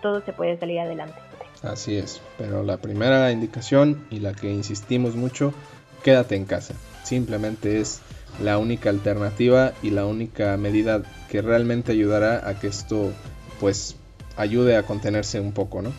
[0.00, 1.31] todo se puede salir adelante.
[1.62, 5.54] Así es, pero la primera indicación y la que insistimos mucho,
[6.02, 6.74] quédate en casa.
[7.04, 8.00] Simplemente es
[8.42, 13.12] la única alternativa y la única medida que realmente ayudará a que esto
[13.60, 13.96] pues
[14.36, 15.92] ayude a contenerse un poco, ¿no?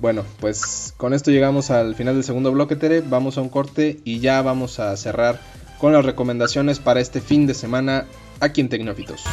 [0.00, 3.02] Bueno, pues con esto llegamos al final del segundo bloque, Tere.
[3.02, 5.40] Vamos a un corte y ya vamos a cerrar
[5.78, 8.06] con las recomendaciones para este fin de semana
[8.40, 9.24] aquí en Tecnófitos.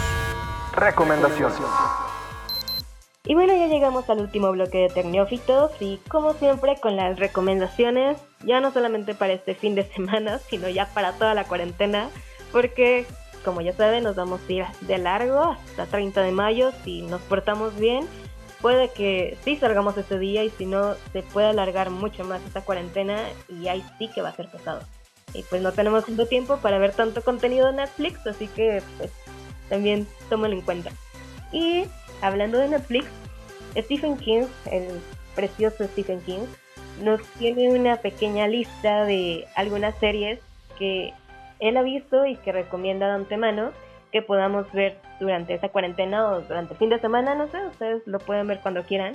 [0.75, 1.57] Recomendaciones.
[3.27, 8.17] Y bueno, ya llegamos al último bloque de Tecnófitos y como siempre con las recomendaciones,
[8.45, 12.09] ya no solamente para este fin de semana, sino ya para toda la cuarentena,
[12.53, 13.05] porque
[13.43, 17.21] como ya saben nos vamos a ir de largo hasta 30 de mayo si nos
[17.21, 18.07] portamos bien.
[18.61, 22.61] Puede que sí salgamos ese día y si no se puede alargar mucho más esta
[22.61, 24.81] cuarentena y ahí sí que va a ser pesado.
[25.33, 29.11] Y pues no tenemos tanto tiempo para ver tanto contenido de Netflix, así que pues
[29.69, 30.91] también tómenlo en cuenta.
[31.51, 31.85] Y
[32.21, 33.07] hablando de Netflix,
[33.75, 34.99] Stephen King, el
[35.35, 36.45] precioso Stephen King,
[37.01, 40.39] nos tiene una pequeña lista de algunas series
[40.77, 41.13] que
[41.59, 43.71] él ha visto y que recomienda de antemano
[44.11, 48.01] que podamos ver durante esa cuarentena o durante el fin de semana, no sé, ustedes
[48.05, 49.13] lo pueden ver cuando quieran.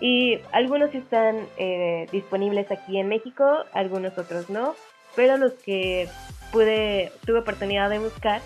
[0.00, 4.74] Y algunos están eh, disponibles aquí en México, algunos otros no,
[5.14, 6.08] pero los que
[6.52, 8.40] pude, tuve oportunidad de buscar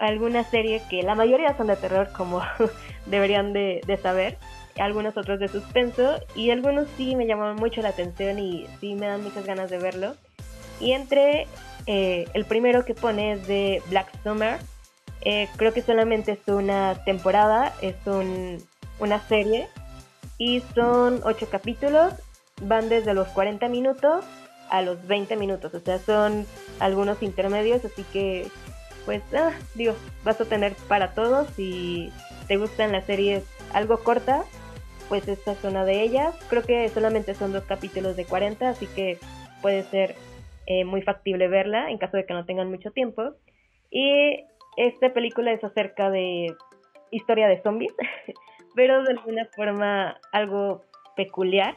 [0.00, 2.42] alguna serie que la mayoría son de terror, como
[3.06, 4.38] deberían de, saber,
[4.78, 9.06] algunos otros de suspenso, y algunos sí me llamaron mucho la atención y sí me
[9.06, 10.16] dan muchas ganas de verlo.
[10.80, 11.46] Y entre
[11.86, 14.58] eh, el primero que pone es de Black Summer.
[15.22, 18.56] Eh, creo que solamente es una temporada, es un,
[18.98, 19.68] una serie
[20.38, 22.14] y son ocho capítulos,
[22.62, 24.24] van desde los 40 minutos
[24.70, 26.46] a los 20 minutos, o sea, son
[26.78, 28.46] algunos intermedios, así que
[29.04, 31.48] pues, ah, digo, vas a tener para todos.
[31.50, 32.12] Si
[32.48, 34.46] te gustan las series algo cortas,
[35.08, 36.34] pues esta es una de ellas.
[36.48, 39.18] Creo que solamente son dos capítulos de 40, así que
[39.62, 40.14] puede ser
[40.66, 43.34] eh, muy factible verla en caso de que no tengan mucho tiempo.
[43.90, 44.44] Y
[44.76, 46.54] esta película es acerca de
[47.10, 47.92] historia de zombies,
[48.74, 50.82] pero de alguna forma algo
[51.16, 51.74] peculiar,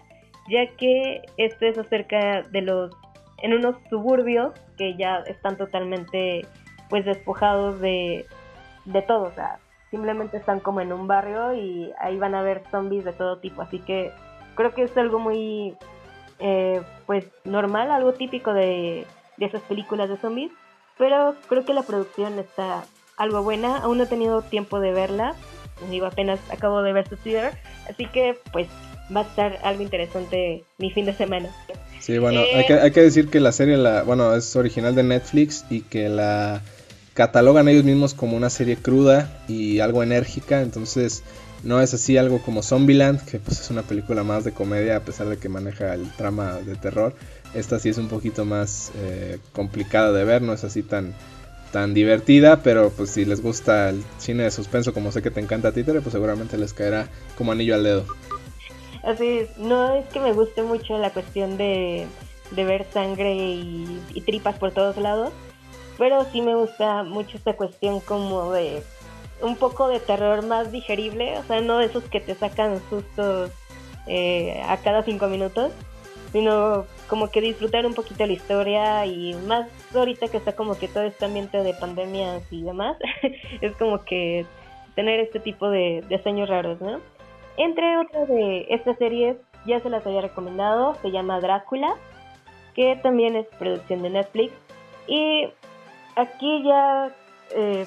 [0.49, 2.95] ya que esto es acerca de los
[3.41, 6.45] en unos suburbios que ya están totalmente
[6.89, 8.25] pues despojados de,
[8.85, 9.59] de todo, o sea,
[9.91, 13.61] simplemente están como en un barrio y ahí van a ver zombies de todo tipo,
[13.61, 14.11] así que
[14.55, 15.75] creo que es algo muy,
[16.39, 19.05] eh, pues normal, algo típico de,
[19.37, 20.51] de esas películas de zombies,
[20.97, 22.83] pero creo que la producción está
[23.17, 25.35] algo buena, aún no he tenido tiempo de verla,
[25.89, 27.53] digo, apenas acabo de ver su Twitter,
[27.89, 28.67] así que pues
[29.15, 31.49] va a estar algo interesante mi fin de semana.
[32.03, 35.03] Sí, bueno, hay, que, hay que decir que la serie, la, bueno, es original de
[35.03, 36.61] Netflix y que la
[37.13, 41.23] catalogan ellos mismos como una serie cruda y algo enérgica, entonces
[41.63, 44.99] no es así algo como Zombieland, que pues es una película más de comedia a
[44.99, 47.15] pesar de que maneja el trama de terror.
[47.53, 51.13] Esta sí es un poquito más eh, complicada de ver, no es así tan,
[51.71, 55.39] tan divertida, pero pues si les gusta el cine de suspenso como sé que te
[55.39, 58.05] encanta a ti, pues seguramente les caerá como anillo al dedo.
[59.03, 62.07] Así es, no es que me guste mucho la cuestión de,
[62.55, 65.33] ver sangre y, y tripas por todos lados,
[65.97, 68.81] pero sí me gusta mucho esta cuestión como de
[69.41, 73.51] un poco de terror más digerible, o sea, no de esos que te sacan sustos
[74.07, 75.71] eh, a cada cinco minutos,
[76.31, 80.87] sino como que disfrutar un poquito la historia y más ahorita que está como que
[80.87, 82.97] todo este ambiente de pandemias y demás,
[83.61, 84.45] es como que
[84.95, 86.99] tener este tipo de, de sueños raros, ¿no?
[87.57, 91.95] Entre otras de estas series, ya se las había recomendado, se llama Drácula,
[92.73, 94.53] que también es producción de Netflix.
[95.07, 95.47] Y
[96.15, 97.11] aquí ya
[97.55, 97.85] eh,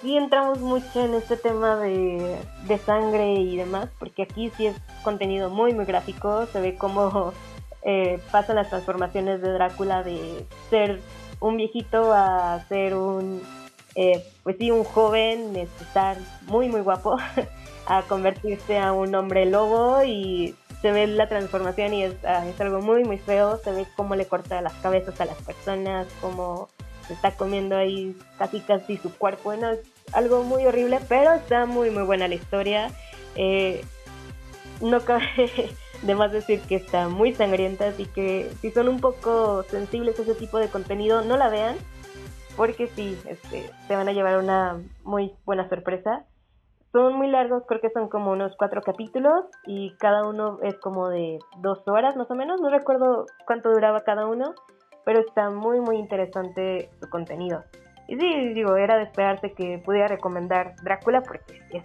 [0.00, 4.76] sí entramos mucho en este tema de, de, sangre y demás, porque aquí sí es
[5.02, 7.32] contenido muy, muy gráfico, se ve cómo
[7.82, 11.00] eh, pasan las transformaciones de Drácula de ser
[11.40, 13.42] un viejito a ser un,
[13.94, 17.16] eh, pues sí, un joven, estar muy, muy guapo,
[17.90, 22.58] a convertirse a un hombre lobo y se ve la transformación y es, ah, es
[22.60, 26.68] algo muy, muy feo, se ve cómo le corta las cabezas a las personas, cómo
[27.10, 29.42] está comiendo ahí casi casi su cuerpo.
[29.46, 29.80] Bueno, es
[30.12, 32.92] algo muy horrible, pero está muy muy buena la historia.
[33.34, 33.84] Eh,
[34.80, 35.26] no cabe
[36.02, 40.22] de más decir que está muy sangrienta, así que si son un poco sensibles a
[40.22, 41.74] ese tipo de contenido, no la vean,
[42.56, 46.24] porque sí, este, se van a llevar una muy buena sorpresa.
[46.92, 51.08] Son muy largos, creo que son como unos cuatro capítulos y cada uno es como
[51.08, 54.54] de dos horas más o menos, no recuerdo cuánto duraba cada uno,
[55.04, 57.62] pero está muy muy interesante su contenido.
[58.08, 61.84] Y sí, digo, era de esperarse que pudiera recomendar Drácula porque es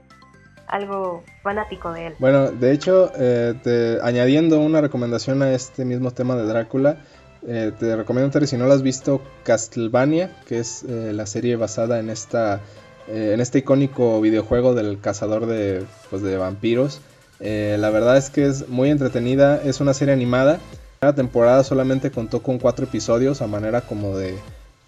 [0.68, 2.14] algo fanático de él.
[2.18, 6.98] Bueno, de hecho, eh, añadiendo una recomendación a este mismo tema de Drácula,
[7.48, 11.56] eh, te recomiendo, Terry, si no lo has visto, Castlevania, que es eh, la serie
[11.58, 12.62] basada en esta
[13.08, 17.02] en este icónico videojuego del cazador de, pues, de vampiros.
[17.40, 20.60] la verdad es que es muy entretenida, es una serie animada
[21.14, 24.36] temporada solamente contó con cuatro episodios a manera como de,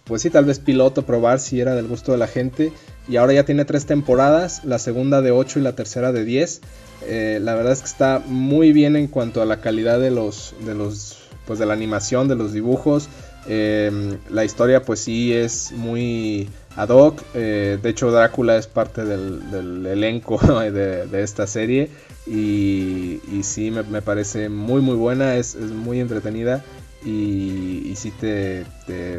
[0.06, 2.72] pues sí, tal vez piloto, probar si era del gusto de la gente.
[3.08, 6.62] Y ahora ya tiene tres temporadas, la segunda de 8 y la tercera de 10.
[7.06, 10.56] Eh, la verdad es que está muy bien en cuanto a la calidad de los,
[10.66, 13.10] de los, pues de la animación, de los dibujos.
[13.48, 17.22] Eh, la historia pues sí es muy ad hoc.
[17.34, 20.38] Eh, de hecho Drácula es parte del, elenco
[20.72, 21.90] de, esta serie.
[22.26, 26.64] Y, y sí, me, parece muy muy buena, es, muy entretenida.
[27.06, 28.66] Y, si te,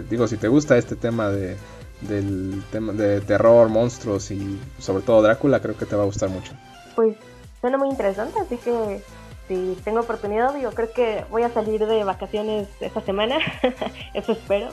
[0.09, 1.57] digo, si te gusta este tema de,
[2.03, 6.29] del tema de terror, monstruos y sobre todo Drácula, creo que te va a gustar
[6.29, 6.53] mucho.
[6.95, 7.17] Pues
[7.61, 9.01] suena muy interesante, así que
[9.49, 13.39] si tengo oportunidad, yo creo que voy a salir de vacaciones esta semana,
[14.15, 14.69] eso espero.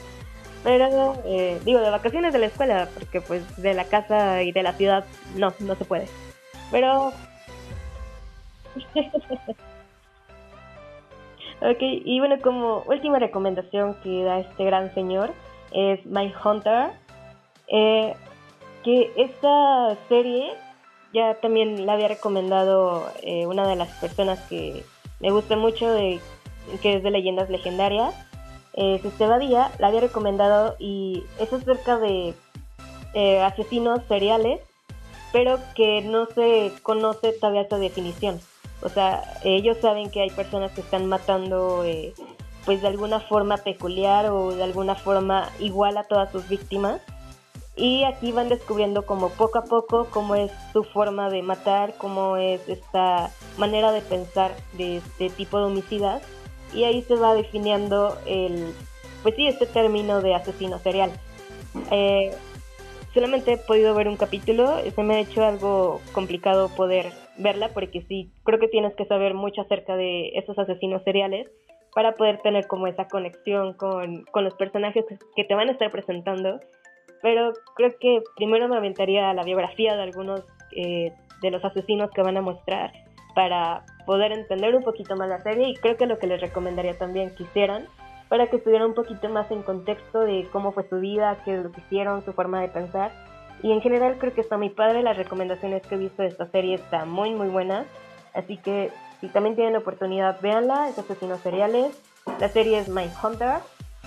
[0.65, 4.63] Pero, eh, digo, de vacaciones de la escuela, porque pues de la casa y de
[4.63, 6.07] la ciudad no, no se puede.
[6.71, 7.13] Pero...
[11.61, 15.31] ok, y bueno, como última recomendación que da este gran señor
[15.71, 16.89] es My Hunter.
[17.67, 18.15] Eh,
[18.83, 20.51] que esta serie
[21.13, 24.83] ya también la había recomendado eh, una de las personas que
[25.19, 26.19] me gusta mucho, de,
[26.81, 28.15] que es de leyendas legendarias,
[28.75, 32.33] es Esteba Díaz, la había recomendado y es acerca de
[33.13, 34.61] eh, asesinos seriales,
[35.31, 38.39] pero que no se conoce todavía esta definición.
[38.81, 42.13] O sea, ellos saben que hay personas que están matando eh,
[42.65, 47.01] pues de alguna forma peculiar o de alguna forma igual a todas sus víctimas,
[47.77, 52.37] y aquí van descubriendo como poco a poco cómo es su forma de matar, cómo
[52.37, 56.23] es esta manera de pensar de este tipo de homicidas.
[56.75, 58.73] Y ahí se va definiendo el,
[59.23, 61.11] pues sí, este término de asesino serial.
[61.91, 62.31] Eh,
[63.13, 68.01] solamente he podido ver un capítulo, se me ha hecho algo complicado poder verla porque
[68.07, 71.49] sí, creo que tienes que saber mucho acerca de esos asesinos seriales
[71.93, 75.91] para poder tener como esa conexión con, con los personajes que te van a estar
[75.91, 76.59] presentando
[77.25, 80.43] pero creo que primero me aventaría la biografía de algunos
[80.75, 81.11] eh,
[81.41, 82.93] de los asesinos que van a mostrar
[83.33, 86.97] para poder entender un poquito más la serie y creo que lo que les recomendaría
[86.97, 87.87] también que hicieran
[88.29, 91.63] para que estuvieran un poquito más en contexto de cómo fue su vida, qué es
[91.63, 93.11] lo que hicieron, su forma de pensar.
[93.61, 96.49] Y en general creo que está muy padre, las recomendaciones que he visto de esta
[96.51, 97.85] serie están muy muy buenas.
[98.33, 98.91] Así que
[99.21, 101.95] si también tienen la oportunidad, véanla, es Asesinos Seriales.
[102.39, 103.59] La serie es My Hunter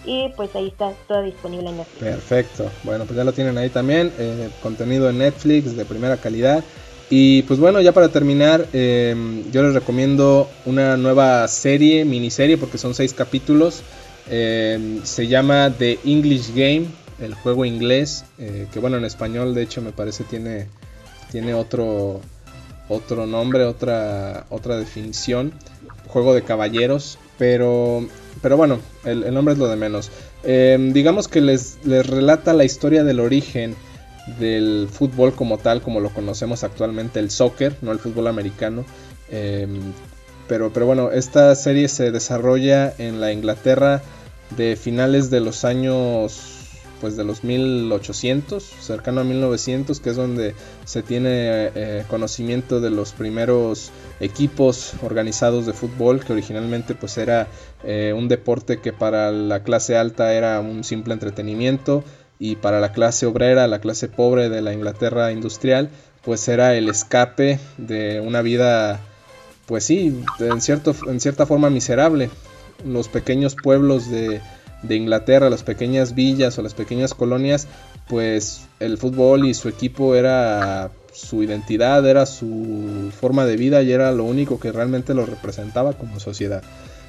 [0.05, 2.01] y pues ahí está toda disponible en Netflix.
[2.01, 6.63] Perfecto, bueno pues ya lo tienen ahí también, eh, contenido en Netflix de primera calidad.
[7.11, 12.77] Y pues bueno, ya para terminar, em, yo les recomiendo una nueva serie, miniserie, porque
[12.77, 13.83] son seis capítulos.
[14.31, 16.87] Em, se llama The English Game,
[17.21, 20.67] el juego inglés, eh, que bueno, en español de hecho me parece tiene,
[21.33, 22.21] tiene otro,
[22.89, 25.55] otro nombre, otra, otra definición.
[26.09, 28.07] Juego de caballeros, pero,
[28.43, 30.11] pero bueno, el, nombre es lo de menos.
[30.45, 33.75] Em, digamos que les, les relata la historia del origen
[34.39, 38.85] del fútbol como tal, como lo conocemos actualmente, el soccer, no el fútbol americano.
[39.31, 39.81] Em,
[40.47, 44.03] pero, pero bueno, esta serie se desarrolla en la Inglaterra
[44.57, 46.55] de finales de los años
[47.01, 50.55] pues de los 1800, cercano a 1900, que es donde
[50.85, 57.47] se tiene eh, conocimiento de los primeros equipos organizados de fútbol, que originalmente pues era
[57.85, 62.03] eh, un deporte que para la clase alta era un simple entretenimiento
[62.39, 65.91] y para la clase obrera, la clase pobre de la Inglaterra industrial,
[66.25, 69.01] pues era el escape de una vida,
[69.67, 72.31] pues sí, en, cierto, en cierta forma miserable.
[72.85, 74.41] Los pequeños pueblos de,
[74.83, 77.67] de Inglaterra, las pequeñas villas o las pequeñas colonias,
[78.09, 83.91] pues el fútbol y su equipo era su identidad, era su forma de vida y
[83.91, 86.63] era lo único que realmente lo representaba como sociedad.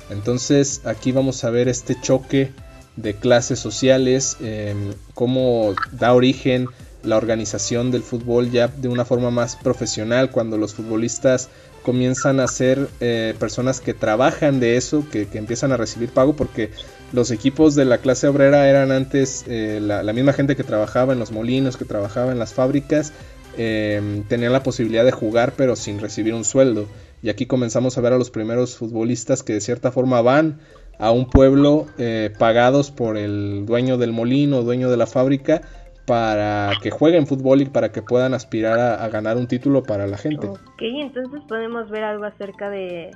[0.10, 2.52] Entonces aquí vamos a ver este choque
[2.96, 6.68] de clases sociales, em, cómo da origen
[7.04, 11.50] la organización del fútbol ya de una forma más profesional, cuando los futbolistas
[11.84, 16.72] comienzan a ser eh, personas que trabajan de eso, que, empiezan a recibir pago, porque
[17.14, 21.20] los equipos de la clase obrera eran antes eh, la, misma gente que trabajaba en
[21.20, 23.14] los molinos, que trabajaba en las fábricas,
[23.56, 26.88] tenían la posibilidad de jugar pero sin recibir un sueldo.
[27.22, 30.60] Y aquí comenzamos a ver a los primeros futbolistas que de cierta forma van
[31.00, 35.62] a un pueblo eh, pagados por el dueño del molino, dueño de la fábrica,
[36.06, 40.18] para que jueguen fútbol y para que puedan aspirar a, ganar un título para la
[40.18, 40.47] gente.
[40.47, 43.12] Ok, entonces podemos ver algo acerca de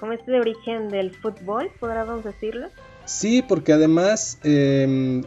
[0.00, 2.68] cómo es de origen del fútbol, podríamos decirlo.
[3.04, 5.22] Sí, porque además em,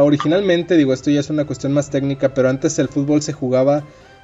[0.00, 3.82] originalmente, digo, esto ya es una cuestión más técnica, pero antes el fútbol se jugaba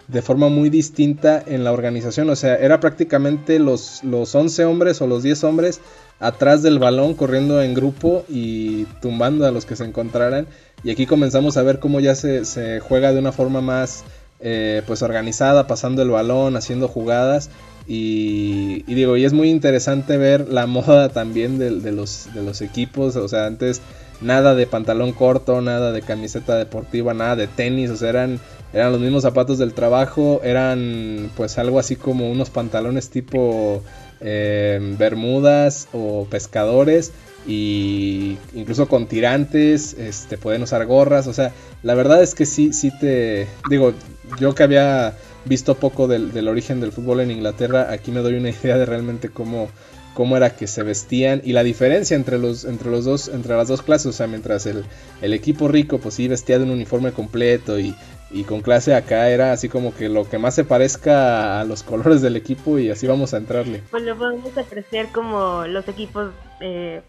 [0.09, 2.29] de forma muy distinta en la organización.
[2.31, 5.81] O sea, era prácticamente los, los 11 hombres o los 10 hombres
[6.19, 10.47] atrás del balón corriendo en grupo y tumbando a los que se encontraran.
[10.83, 14.05] Y aquí comenzamos a ver cómo ya se, juega de una forma más
[14.41, 17.51] eh, pues organizada, pasando el balón, haciendo jugadas.
[17.87, 23.17] Y, digo, y es muy interesante ver la moda también de, los, de los equipos.
[23.17, 23.81] O sea, antes
[24.21, 27.91] nada de pantalón corto, nada de camiseta deportiva, nada de tenis.
[27.91, 28.41] O sea, eran
[28.73, 33.83] eran los mismos zapatos del trabajo, eran pues algo así como unos pantalones tipo
[34.21, 37.13] eh, bermudas o pescadores
[37.47, 41.53] y incluso con tirantes, este, pueden usar gorras, o sea,
[41.83, 43.95] la verdad es que sí, sí te digo,
[44.39, 45.17] yo que había
[45.47, 48.87] visto poco del, del origen del fútbol en Inglaterra, aquí me doy una idea de
[48.87, 49.69] realmente cómo
[50.15, 53.69] cómo era que se vestían y la diferencia entre los, entre los dos, entre las
[53.69, 54.85] dos clases, o sea, mientras el,
[55.23, 57.95] el equipo rico pues sí vestía de un uniforme completo y,
[58.31, 61.83] y, con clase acá era así como que lo que más se parezca a los
[61.83, 63.83] colores del equipo y así vamos a entrarle.
[63.91, 67.03] Pues lo podemos apreciar como los equipos eh,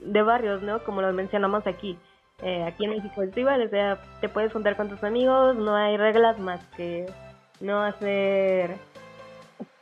[0.00, 0.82] de barrios, ¿no?
[0.84, 1.96] Como lo mencionamos aquí.
[2.42, 5.76] Eh, aquí en México es igual, o sea, te puedes juntar con tus amigos, no
[5.76, 7.06] hay reglas más que
[7.60, 8.76] no hacer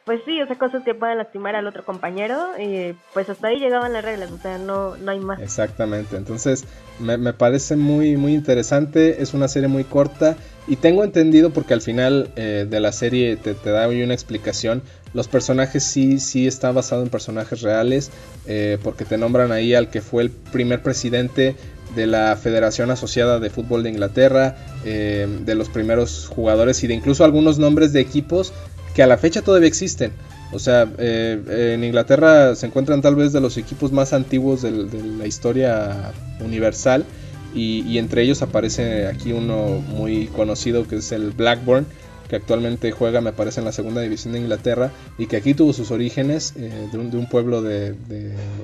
[0.04, 3.58] pues sí, o sea, cosas que puedan lastimar al otro compañero, y pues hasta ahí
[3.58, 5.40] llegaban las reglas, o sea, no, no hay más.
[5.40, 6.64] Exactamente, entonces
[6.98, 10.36] me, me parece muy, muy interesante, es una serie muy corta
[10.68, 14.82] y tengo entendido porque al final eh, de la serie te, te da una explicación,
[15.12, 18.10] los personajes sí, sí están basados en personajes reales,
[18.46, 21.56] eh, porque te nombran ahí al que fue el primer presidente
[21.94, 26.94] de la Federación Asociada de Fútbol de Inglaterra, eh, de los primeros jugadores y de
[26.94, 28.52] incluso algunos nombres de equipos
[28.94, 30.12] que a la fecha todavía existen.
[30.52, 34.70] O sea, eh, en Inglaterra se encuentran tal vez de los equipos más antiguos de,
[34.70, 36.12] la historia
[36.44, 37.06] universal
[37.54, 41.86] y, entre ellos aparece aquí uno muy conocido que es el Blackburn,
[42.28, 45.72] que actualmente juega, me parece, en la segunda división de Inglaterra y que aquí tuvo
[45.72, 47.94] sus orígenes eh, de, un, pueblo de,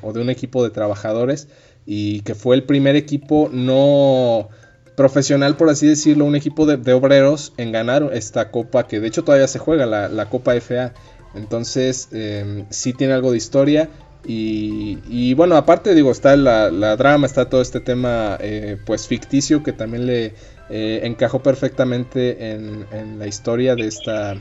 [0.03, 1.49] o de un equipo de trabajadores
[1.87, 4.51] y que fue el primer equipo no
[4.99, 9.22] profesional, por así decirlo, un equipo de, obreros en ganar esta copa que de hecho
[9.22, 10.92] todavía se juega, la, Copa FA.
[11.36, 13.88] Entonces, eh, sí tiene algo de historia.
[14.26, 19.72] Y, bueno, aparte digo, está la, drama, está todo este tema eh, pues ficticio que
[19.72, 20.34] también le
[20.68, 24.34] eh, encajó perfectamente en, la historia de esta,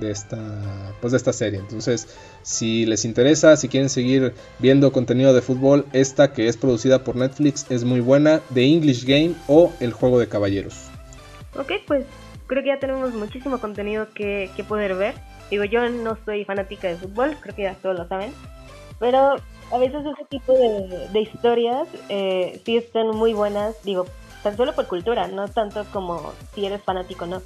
[0.00, 0.38] de esta,
[1.00, 1.58] pues de esta serie.
[1.58, 2.08] Entonces,
[2.42, 7.16] si les interesa, si quieren seguir viendo contenido de fútbol, esta que es producida por
[7.16, 10.88] Netflix es muy buena, The English Game o El Juego de Caballeros.
[11.56, 12.04] Ok, pues
[12.46, 15.14] creo que ya tenemos muchísimo contenido que, poder ver.
[15.50, 18.32] Digo, yo no soy fanática de fútbol, creo que ya todos lo saben.
[18.98, 19.36] Pero
[19.70, 24.06] a veces ese tipo de, historias eh, sí están muy buenas, digo,
[24.42, 27.42] tan solo por cultura, no tanto como si eres fanático, ¿no?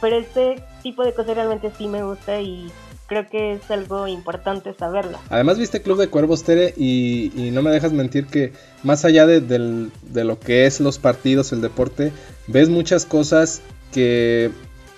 [0.00, 2.70] Pero este tipo de cosas realmente sí me gusta y
[3.06, 5.18] creo que es algo importante saberlo.
[5.28, 9.40] Además viste Club de Cuervos, Tere, y, no me dejas mentir que más allá de,
[9.40, 12.12] de, lo que es los partidos, el deporte,
[12.46, 13.62] ves muchas cosas
[13.92, 14.50] que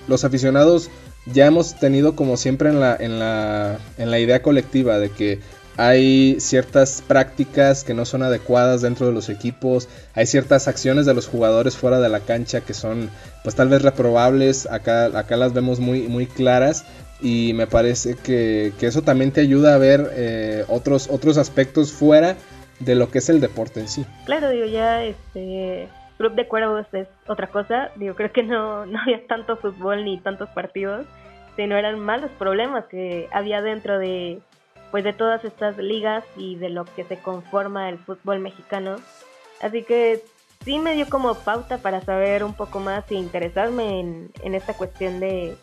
[0.09, 0.91] los aficionados
[1.27, 5.41] ya hemos tenido como siempre en la, en la, en la idea colectiva de que
[5.77, 11.15] hay ciertas prácticas que no son adecuadas dentro de los equipos, hay ciertas acciones de
[11.15, 13.11] los jugadores fuera de la cancha que son
[13.45, 16.85] pues tal vez reprobables, acá, acá las vemos muy, muy claras.
[17.21, 22.37] Y me parece que, eso también te ayuda a ver eh, otros, otros aspectos fuera
[22.81, 24.05] de lo que es el deporte en sí.
[24.27, 29.01] Claro, digo, ya este Club de Cuervos es otra cosa, digo, creo que no, no
[29.01, 31.07] había tanto fútbol ni tantos partidos,
[31.57, 34.41] sino eran malos problemas que había dentro de
[34.97, 38.97] pues de todas estas ligas y de lo que se conforma el fútbol mexicano.
[39.61, 40.25] Así que
[40.65, 44.73] sí me dio como pauta para saber un poco más e interesarme en, en esta
[44.73, 45.55] cuestión de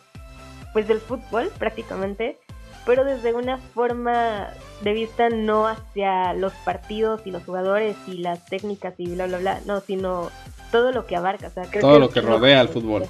[0.72, 2.38] pues del fútbol prácticamente,
[2.86, 4.50] pero desde una forma
[4.82, 9.38] de vista no hacia los partidos y los jugadores y las técnicas y bla bla
[9.38, 10.30] bla, no, sino
[10.74, 11.52] todo lo que abarca.
[11.80, 13.04] todo lo que rodea al fútbol.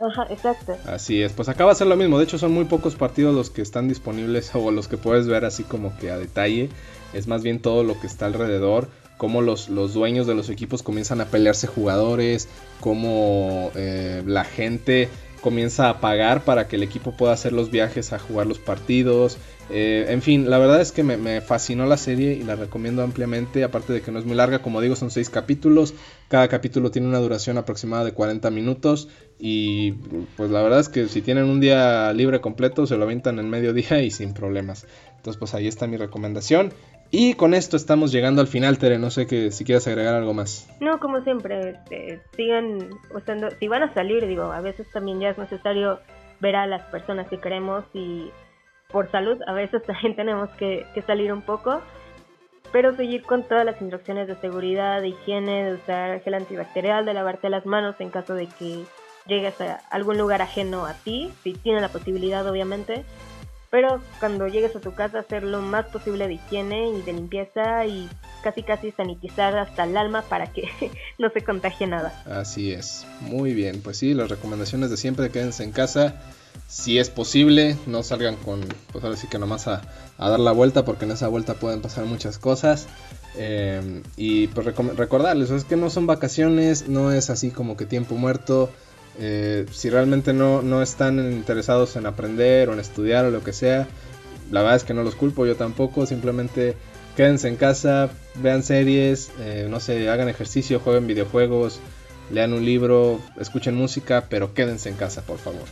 [0.00, 0.76] Ajá, exacto.
[0.84, 2.18] Así es, pues acaba de ser lo mismo.
[2.18, 5.44] De hecho, son muy pocos partidos los que están disponibles o los que puedes ver
[5.44, 6.70] así como que a detalle.
[7.12, 8.88] Es más bien todo lo que está alrededor.
[9.16, 12.48] Cómo los, los dueños de los equipos comienzan a pelearse jugadores.
[12.80, 15.08] Cómo eh, la gente
[15.44, 19.36] comienza a pagar para que el equipo pueda hacer los viajes a jugar los partidos.
[19.68, 23.62] Eh, en fin, la verdad es que me, fascinó la serie y la recomiendo ampliamente,
[23.62, 25.92] aparte de que no es muy larga, como digo, son seis capítulos,
[26.28, 29.92] cada capítulo tiene una duración aproximada de 40 minutos y
[30.38, 33.50] pues la verdad es que si tienen un día libre completo se lo aventan en
[33.50, 34.86] medio día y sin problemas.
[35.16, 36.72] Entonces pues ahí está mi recomendación.
[37.16, 38.98] Y con esto estamos llegando al final, Tere.
[38.98, 40.68] No sé que si quieres agregar algo más.
[40.80, 43.50] No, como siempre, este, sigan usando.
[43.60, 46.00] Si van a salir, digo, a veces también ya es necesario
[46.40, 48.32] ver a las personas que queremos y
[48.88, 51.82] por salud, a veces también tenemos que, salir un poco,
[52.72, 57.14] pero seguir con todas las instrucciones de seguridad, de higiene, de usar gel antibacterial, de
[57.14, 58.82] lavarte las manos en caso de que
[59.26, 63.04] llegues a algún lugar ajeno a ti, si tienes la posibilidad obviamente,
[63.74, 67.84] pero cuando llegues a tu casa hacer lo más posible de higiene y de limpieza
[67.84, 68.08] y
[68.44, 70.68] casi casi sanitizar hasta el alma para que
[71.18, 72.22] no se contagie nada.
[72.24, 76.20] Así es, muy bien, pues sí, las recomendaciones de siempre, quédense en casa
[76.68, 78.60] si es posible, no salgan con,
[78.92, 79.82] pues ahora sí que nomás a,
[80.18, 82.86] dar la vuelta, porque en esa vuelta pueden pasar muchas cosas.
[83.36, 84.66] Eh, y pues
[84.96, 88.70] recordarles, es que no son vacaciones, no es así como que tiempo muerto.
[89.18, 93.52] Eh, si realmente no, no están interesados en aprender o en estudiar o lo que
[93.52, 93.86] sea,
[94.50, 96.76] la verdad es que no los culpo, yo tampoco, simplemente
[97.16, 101.80] quédense en casa, vean series, eh, no sé, hagan ejercicio, jueguen videojuegos,
[102.30, 105.62] lean un libro, escuchen música, pero quédense en casa, por favor.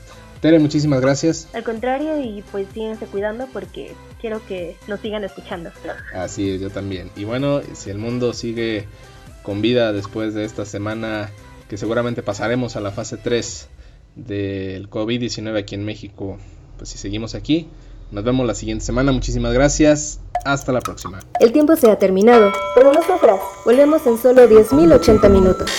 [0.40, 1.48] Tere, muchísimas gracias.
[1.54, 5.70] Al contrario, y pues síganse cuidando porque quiero que nos sigan escuchando.
[6.14, 7.10] Así es, yo también.
[7.14, 8.86] Y bueno, si el mundo sigue
[9.44, 11.30] con vida después de esta semana,
[11.72, 13.66] que seguramente pasaremos a la fase 3
[14.14, 16.36] del COVID-19 aquí en México,
[16.76, 17.70] pues si seguimos aquí,
[18.10, 19.10] nos vemos la siguiente semana.
[19.10, 20.20] Muchísimas gracias.
[20.44, 21.20] Hasta la próxima.
[21.40, 23.40] El tiempo se ha terminado, pero no sufras.
[23.64, 25.70] Volvemos en solo 10.080 minutos.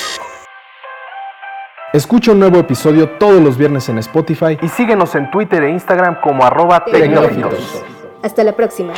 [1.94, 6.22] Escucha un nuevo episodio todos los viernes en Spotify y síguenos en Twitter e Instagram
[6.22, 7.84] como arroba tecnológicos.
[8.24, 8.96] Hasta la próxima.